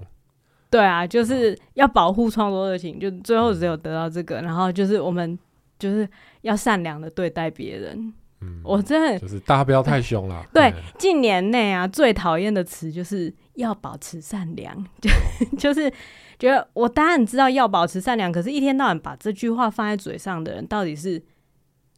[0.68, 5.38] 对啊，就是要保护创作热情，就最后只有得到这个，嗯、然后就是我们
[5.78, 6.06] 就是
[6.42, 8.12] 要善良的对待别人。
[8.40, 10.46] 嗯，我真的就是大家不要太凶了。
[10.52, 15.10] 对，对近年内啊，最讨厌的词就是要保持善良， 就
[15.56, 15.92] 就是
[16.38, 21.22] 觉得我当然知道要保持善良，可是一天到晚把这句话放在嘴上的人，到底是？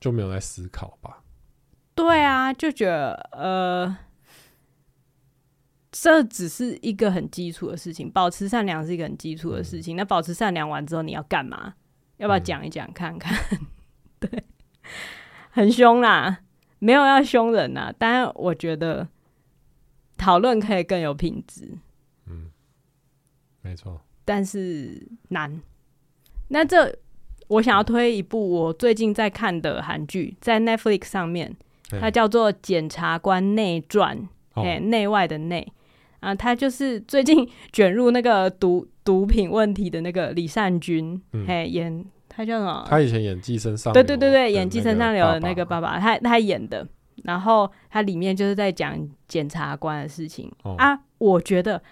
[0.01, 1.23] 就没有在思考吧？
[1.95, 3.95] 对啊，就觉得呃，
[5.93, 9.95] 这只是一个很基础的事情，保持善良是一个很基础的事情。
[9.95, 11.75] 嗯、那保持善良完之后，你要干嘛？
[12.17, 13.37] 要不要讲一讲看看？
[13.53, 13.67] 嗯、
[14.21, 14.45] 对，
[15.51, 16.39] 很凶啦，
[16.79, 17.93] 没有要凶人呐。
[17.99, 19.07] 但我觉得
[20.21, 21.79] 讨论可以更有品质。
[22.27, 22.51] 嗯，
[23.63, 24.01] 没错。
[24.25, 25.61] 但是难。
[26.49, 26.95] 那这。
[27.49, 31.53] 我想要推一部我最近在看的韩剧，在 Netflix 上面，
[32.01, 34.17] 它叫做《检察官内传》，
[34.63, 35.67] 哎，内外的内
[36.21, 42.87] 啊，他就是最近卷入那个毒毒品问题的那个李善均，哎、嗯，演他叫什么？
[42.89, 46.87] 他以前演《寄生上流》，对对对对，演《寄生上流》的那个爸爸，他他演的，
[47.25, 48.99] 然后它里面就是在讲
[49.29, 51.83] 检察官的事情、哦、啊，我觉得，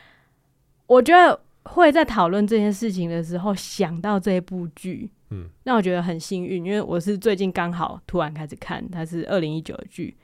[0.86, 5.10] 我觉得会在讨论这件事情的时候想到这部剧。
[5.30, 10.16] 嗯，那我觉得很幸运，因为我是最近刚好突然开始看，它是二零一九的剧，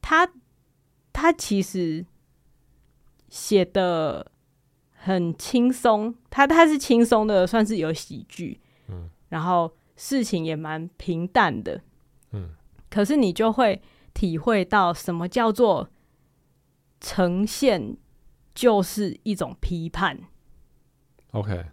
[0.00, 0.28] 它
[1.12, 2.06] 它其实
[3.28, 4.30] 写的
[4.92, 11.80] 很轻松，它它是轻松的，算是有喜剧，嗯，然后事情也蛮平淡的，
[12.30, 12.50] 嗯，
[12.88, 13.82] 可是你就会
[14.22, 15.90] 体会到什么叫做
[17.00, 17.96] 呈现，
[18.54, 20.16] 就是一种批判
[21.32, 21.64] ，OK。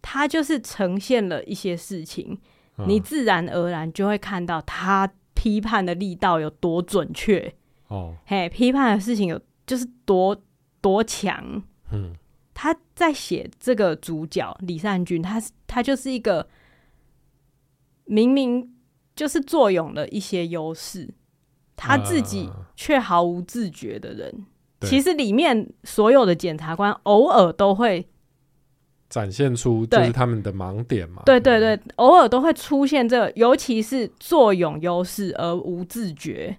[0.00, 2.38] 他就是呈现了一些事情，
[2.78, 7.52] 嗯、你自然而然就会看到他批判的力道有多准确。
[7.88, 10.40] 哦，嘿，批判的事情有就是多
[10.80, 12.14] 多强，嗯，
[12.54, 16.48] 他在写这个主角李善均，他他就是一个
[18.04, 18.76] 明明
[19.16, 21.12] 就是坐拥了一些优势，
[21.76, 24.32] 他自己却毫无自觉的人，
[24.80, 28.08] 嗯、其实里面所有的检察官偶尔都会。
[29.08, 31.22] 展现出就是他们的盲点嘛？
[31.24, 36.54] 对对对，偶尔都会出现这个，尤其是坐拥优势而无自觉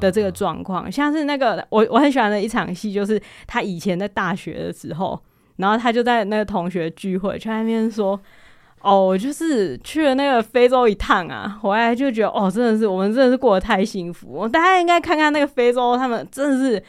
[0.00, 0.90] 的这个状况。
[0.90, 5.22] 像是那个我我很喜欢的一场戏，就是他以前在大学的时候，
[5.56, 8.18] 然后他就在那个同学聚会，去那边说
[8.82, 14.48] ：“哦，我就是去了那个非洲一趟啊，回来就觉得哦，真的是我们真的是过得太幸福。
[14.48, 16.82] 大家应该看看那个非洲，他们真的是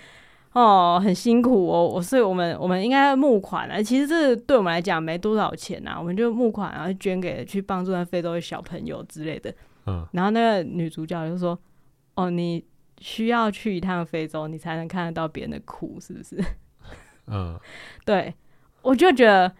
[0.54, 3.82] 哦，很辛苦哦，我所以我们我们应该募款啊。
[3.82, 9.54] 其实这对我们来讲没多少钱啊，我们就募款，然后捐给去帮助那非洲的小朋友之类的。
[9.86, 11.58] 嗯，然后那个女主角就说
[12.16, 12.64] ：“哦，你
[13.00, 16.41] 需要去一趟非洲，你才能看得到别人的苦，是不是？”
[17.28, 17.60] 嗯，
[18.06, 18.34] 对，
[18.82, 19.54] 我就觉得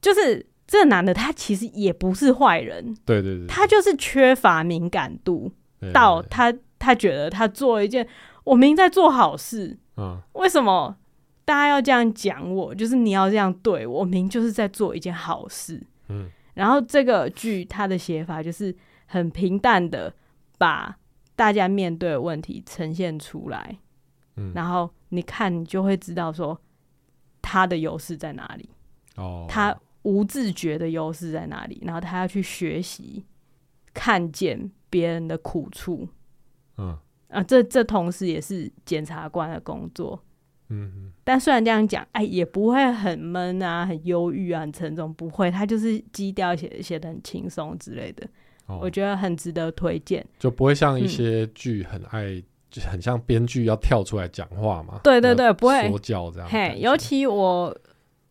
[0.00, 8.06] 就是这个男的他其实也不是坏人，对对对，他就是缺乏敏感度，对对对，到他他觉得他做一件
[8.44, 10.96] 我明明在做好事，嗯，为什么
[11.44, 12.74] 大家要这样讲我？
[12.74, 18.74] 就是你要这样对我，我明明就是在做一件好事，嗯，然后这个剧他的写法就是。
[19.08, 20.12] 很平淡的
[20.58, 20.96] 把
[21.36, 23.78] 大家面对的问题呈现出来，
[24.34, 26.60] 嗯，然后你看，你就会知道说
[27.40, 28.68] 他的优势在哪里，
[29.14, 29.72] 哦，他
[30.06, 33.24] 无自觉的优势在哪里，然后他要去学习
[33.92, 36.08] 看见别人的苦处，
[36.78, 36.96] 嗯，
[37.28, 40.22] 啊，这这同时也是检察官的工作，
[40.68, 48.24] 嗯嗯，但虽然这样讲，哎，也不会很闷啊，很忧郁啊，很沉重，不会，他就是基调写写得很轻松之类的。
[48.80, 55.00] 我觉得很值得推荐，就不会像一些剧很爱，嗯、就很像编剧要跳出来讲话嘛。
[55.02, 56.48] 对对对，不会说教这样。
[56.48, 57.76] 嘿，尤其我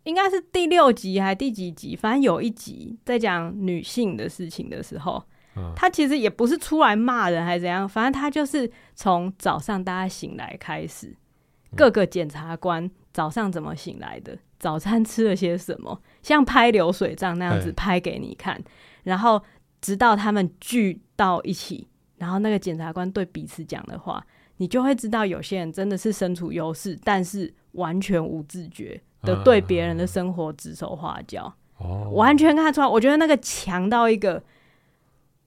[0.05, 5.23] 应该是第六集还是第几集，反正有一集在讲女性的事情的时候，
[5.55, 18.59] 嗯、他其实也不是出来骂人还是怎样，反正他就是从早上大家醒来开始，嗯、各个检察官早上怎么醒来的，早餐吃了些什么，像拍流水账那样子拍给你看，
[19.03, 19.41] 然后。
[19.81, 21.87] 直到他们聚到一起，
[22.17, 24.25] 然后那个检察官对彼此讲的话，
[24.57, 32.87] 你就会知道有些人真的是身处优势，但是完全无自觉的对别人的生活指手画脚，哦，完全看出来。
[32.87, 34.43] 我觉得那个强到一个，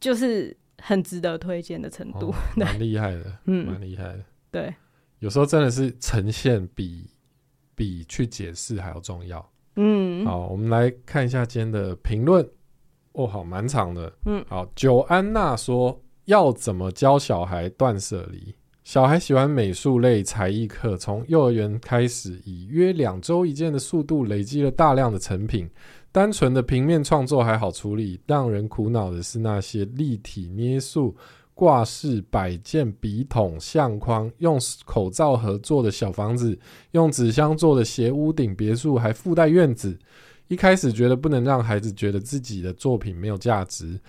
[0.01, 4.25] 就是很值得推荐的程度， 蛮厉害的，嗯，蛮厉害的。
[4.51, 4.75] 对，
[5.19, 7.11] 有时候真的是呈现比
[7.75, 9.51] 比去解释还要重要。
[9.77, 12.49] 嗯，好，我们来看一下今天的评论。
[13.13, 14.13] 哦，好，蛮长的。
[14.27, 14.65] 嗯，好。
[14.77, 18.55] 九安娜说：“要怎么教小孩断舍离？
[18.89, 25.69] 小孩喜欢美术类才艺课，从幼儿园开始，以约两周一件的速度累积了大量的成品。
[26.11, 31.15] 单纯的平面创作还好处理，让人苦恼的是那些立体捏塑、
[31.53, 36.59] 挂饰、摆件、笔筒、相框，用口罩盒做的小房子，
[36.93, 39.99] 用纸箱做的斜屋顶别墅，还附带院子。”
[40.49, 44.01] 一开始觉得不能让孩子觉得自己的作品没有价值，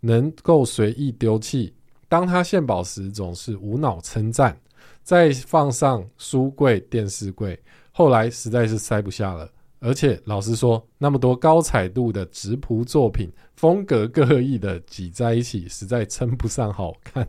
[0.00, 1.72] 能够随意丢弃。
[2.08, 4.58] 当他献宝时，总是无脑称赞。
[5.02, 7.58] 再放上书柜、电视柜，
[7.92, 9.48] 后来实在是塞不下了。
[9.80, 17.28] 而且老实说，那么多高彩度的质朴作品，风格各异的挤在一起，实在称不上好看。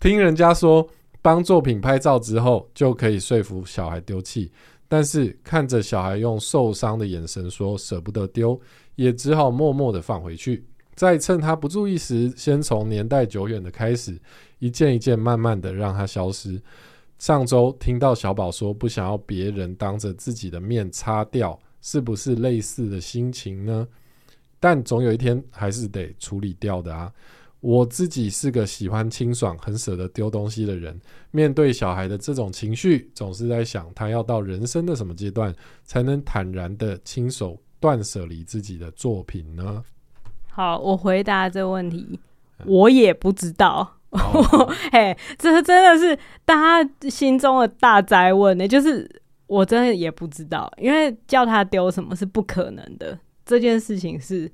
[0.00, 0.84] 听人家说，
[1.22, 4.50] 帮作品拍照之后，就可以说服小孩丢弃。
[4.88, 8.60] 但是看着小孩用受伤的眼神说舍不得丢，
[8.96, 10.64] 也只好默默的放回去。
[10.96, 14.18] 再趁他不注意时，先从年代久远的开始，
[14.58, 16.60] 一件一件慢慢的让他消失。
[17.18, 23.86] 上周听到小宝说不想要别人当着自己的面擦掉，是不是类似的心情呢？
[24.58, 27.12] 但总有一天还是得处理掉的啊。
[27.60, 30.98] 我自己是个喜欢清爽、很舍得丢东西的人。
[31.30, 39.84] 面对小孩的这种情绪，总是在想他要到人生的什么阶段，才能坦然的亲手断舍离自己的作品呢？
[40.56, 42.18] 好，我回答这个问题，
[42.64, 43.98] 我也不知道。
[44.08, 48.66] 哦、 嘿，这真的是大家心中的大灾问呢。
[48.66, 49.06] 就是
[49.46, 54.50] 我真的也不知道，因为叫他丢什么是不可能的，这件事情是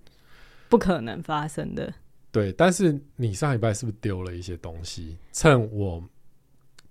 [0.68, 1.94] 不可能发生的。
[2.32, 5.16] 对，但是你上礼拜是不是丢了一些东西？
[5.32, 6.03] 趁我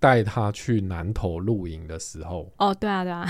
[0.00, 2.50] 带他去南头露营的时候。
[2.56, 3.28] 哦，对啊，对啊，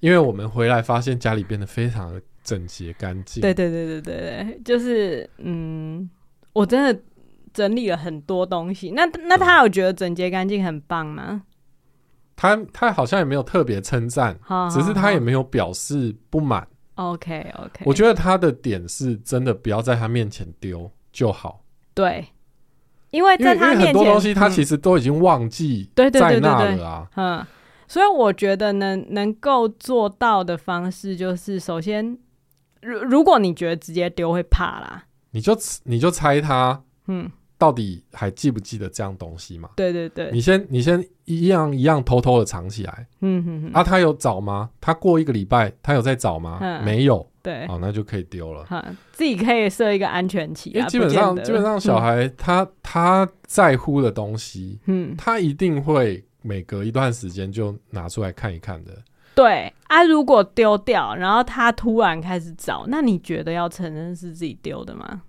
[0.00, 3.40] 因为我们回来发现家里变得非常的整洁干净。
[3.40, 6.08] 对对对对对对，就是嗯，
[6.52, 7.02] 我真的
[7.52, 8.90] 整理了很多东西。
[8.90, 11.42] 那那他有觉得整洁干净很棒吗？
[12.36, 14.38] 他他好像也没有特别称赞，
[14.70, 16.66] 只是他也没有表示不满。
[16.94, 20.90] OK OK，我觉得他的点是真的不要在他面前丢。
[21.12, 22.24] 就好，对，
[23.10, 27.10] 因为在他面前很多东西，他其实都已经忘记在那了啊。
[27.16, 27.44] 嗯，
[27.88, 32.16] 所以我觉得能能够做到的方式，就是首先，
[32.82, 37.30] 如如果你觉得直接丢会怕啦，你就你就猜他，嗯。
[37.58, 39.68] 到底还记不记得这样东西嘛？
[39.76, 43.06] 对对对，你先你先一样一样偷偷的藏起来。
[43.20, 43.70] 嗯哼哼。
[43.74, 44.70] 啊，他有找吗？
[44.80, 46.56] 他过一个礼拜，他有在找吗？
[46.62, 47.30] 嗯、没有。
[47.42, 48.66] 对，好，那就可以丢了。
[49.12, 50.70] 自己可以设一个安全期。
[50.70, 58.92] 因为基本上基本上小孩他、嗯、他在乎的东西，嗯，他一定会每隔一段时间就拿出来看一看的。
[59.34, 65.22] 对啊，如果丢掉，然后他突然开始找，那你觉得要承认是自己丢的吗？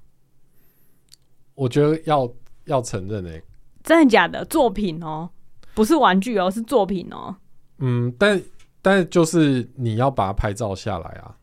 [1.56, 2.30] 我觉得要
[2.66, 3.44] 要承认诶、欸，
[3.84, 4.44] 真的假的？
[4.46, 5.30] 作品哦，
[5.74, 7.36] 不是玩具哦，是作品哦。
[7.78, 8.42] 嗯，但
[8.82, 11.36] 但就是你要把它拍照下来啊。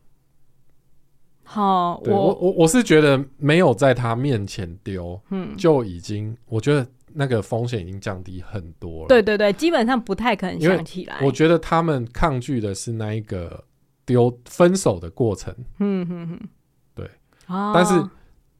[1.43, 9.07] 好，我我我是觉得没有在他面前丢，嗯，就已经我觉得那个风险已经降低很多了。
[9.07, 11.17] 对对对，基本上不太可能想起来。
[11.21, 13.63] 我觉得他们抗拒的是那一个
[14.05, 15.53] 丢分手的过程。
[15.79, 16.39] 嗯哼哼，
[16.95, 17.09] 对。
[17.47, 17.93] 哦，但是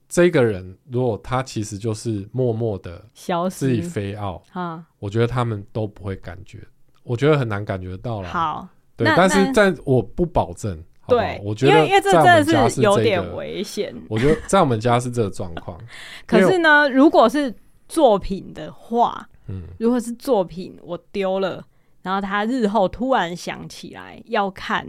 [0.07, 6.59] 这个人如果他其实就是默默的消失，自己飞傲啊，我觉得他们都不会感觉，
[7.03, 8.29] 我觉得很难感觉到了。
[8.29, 10.83] 好，对，但是在我不保证。
[11.07, 13.95] 对，我觉得因为这真的是有点危险。
[14.09, 15.75] 我觉得在我们家是这个状况。
[16.27, 17.51] 可是呢，如果是
[17.89, 21.65] 作品的话，嗯，如果是作品我丢了，
[22.03, 24.87] 然后他日后突然想起来要看，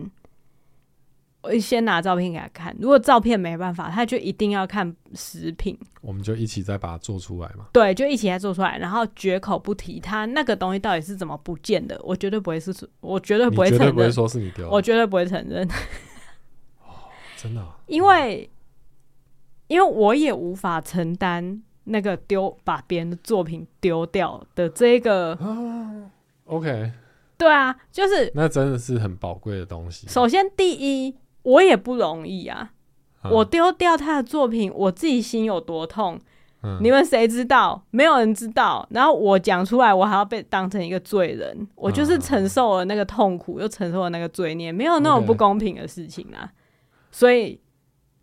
[1.40, 2.76] 我先拿照片给他看。
[2.78, 5.76] 如果照片没办法，他就一定要看食品。
[6.02, 7.66] 我们就一起再把它做出来嘛。
[7.72, 11.98] 对，就一起再做出来，然后绝口不提他那个东西到底是怎么不见的。
[12.04, 15.66] 我绝对不会是，我绝对不会承认，绝对不会说是你丢，我绝对不会承认。
[17.36, 18.50] 真的，因为
[19.68, 25.38] 因为我也无法承担那个丢把别人的作品丢掉的这个。
[26.46, 26.92] OK，
[27.36, 30.08] 对啊，就是那真的是很宝贵的东西。
[30.08, 32.72] 首先，第一，我也不容易啊。
[33.30, 36.18] 我丢掉他的作品，我自己心有多痛，
[36.80, 37.84] 你们谁知道？
[37.90, 38.86] 没有人知道。
[38.90, 41.68] 然后我讲出来，我还要被当成一个罪人。
[41.74, 46.50] 我就是承受了那个痛苦，又承受了那个罪孽，没有那种不公平的事情啊。
[47.10, 47.60] 所以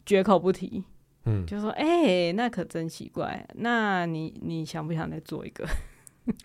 [0.05, 0.83] 绝口不提，
[1.27, 3.45] 嗯，就说哎、欸，那可真奇怪。
[3.55, 5.67] 那你你想不想再做一个？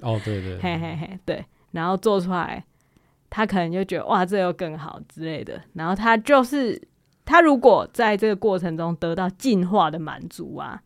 [0.00, 1.44] 哦，对对，嘿嘿嘿，对。
[1.70, 2.64] 然后做出来，
[3.30, 5.62] 他可能就觉得哇，这又更好之类的。
[5.74, 6.80] 然后他就是
[7.24, 10.82] 他如果在这个过程中得到进化的满足啊，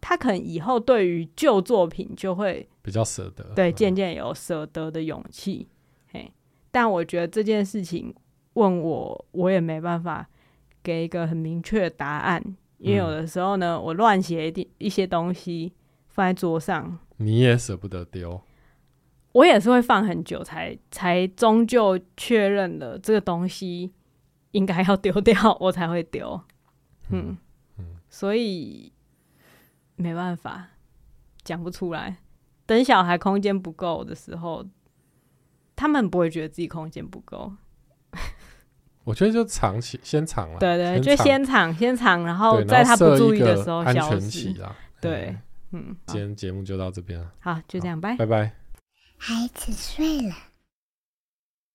[0.00, 5.68] 他可能以后对于旧作品就会比较舍得，对，渐渐有舍得的勇气。
[6.12, 6.32] 嗯、嘿，
[6.72, 8.12] 但我觉得这件事情
[8.54, 10.26] 问我，我也没办法。
[10.82, 12.42] 给一个很明确的答案，
[12.80, 15.72] 因为有的时候呢，嗯、我乱写一点一些东西
[16.08, 18.40] 放在桌上，你也舍不得丢，
[19.32, 23.92] 我也是会放很久才才终究确认了这个东西
[24.52, 26.40] 应该要丢掉，我才会丢。
[27.10, 27.36] 嗯，
[28.08, 28.92] 所以
[29.96, 30.70] 没办法
[31.42, 32.16] 讲不出来。
[32.64, 34.64] 等小孩空间不够的时候，
[35.76, 37.52] 他们不会觉得自己空间不够。
[39.04, 40.58] 我觉得就藏起，先藏了。
[40.58, 43.98] 对对，就先藏，先藏，然后在他不注意的时候消失。
[43.98, 44.76] 安全期啦。
[45.00, 45.36] 对，
[45.72, 47.32] 嗯，今天节目就到这边了。
[47.40, 48.52] 好，就这样，拜拜拜。
[49.16, 50.34] 孩子睡了。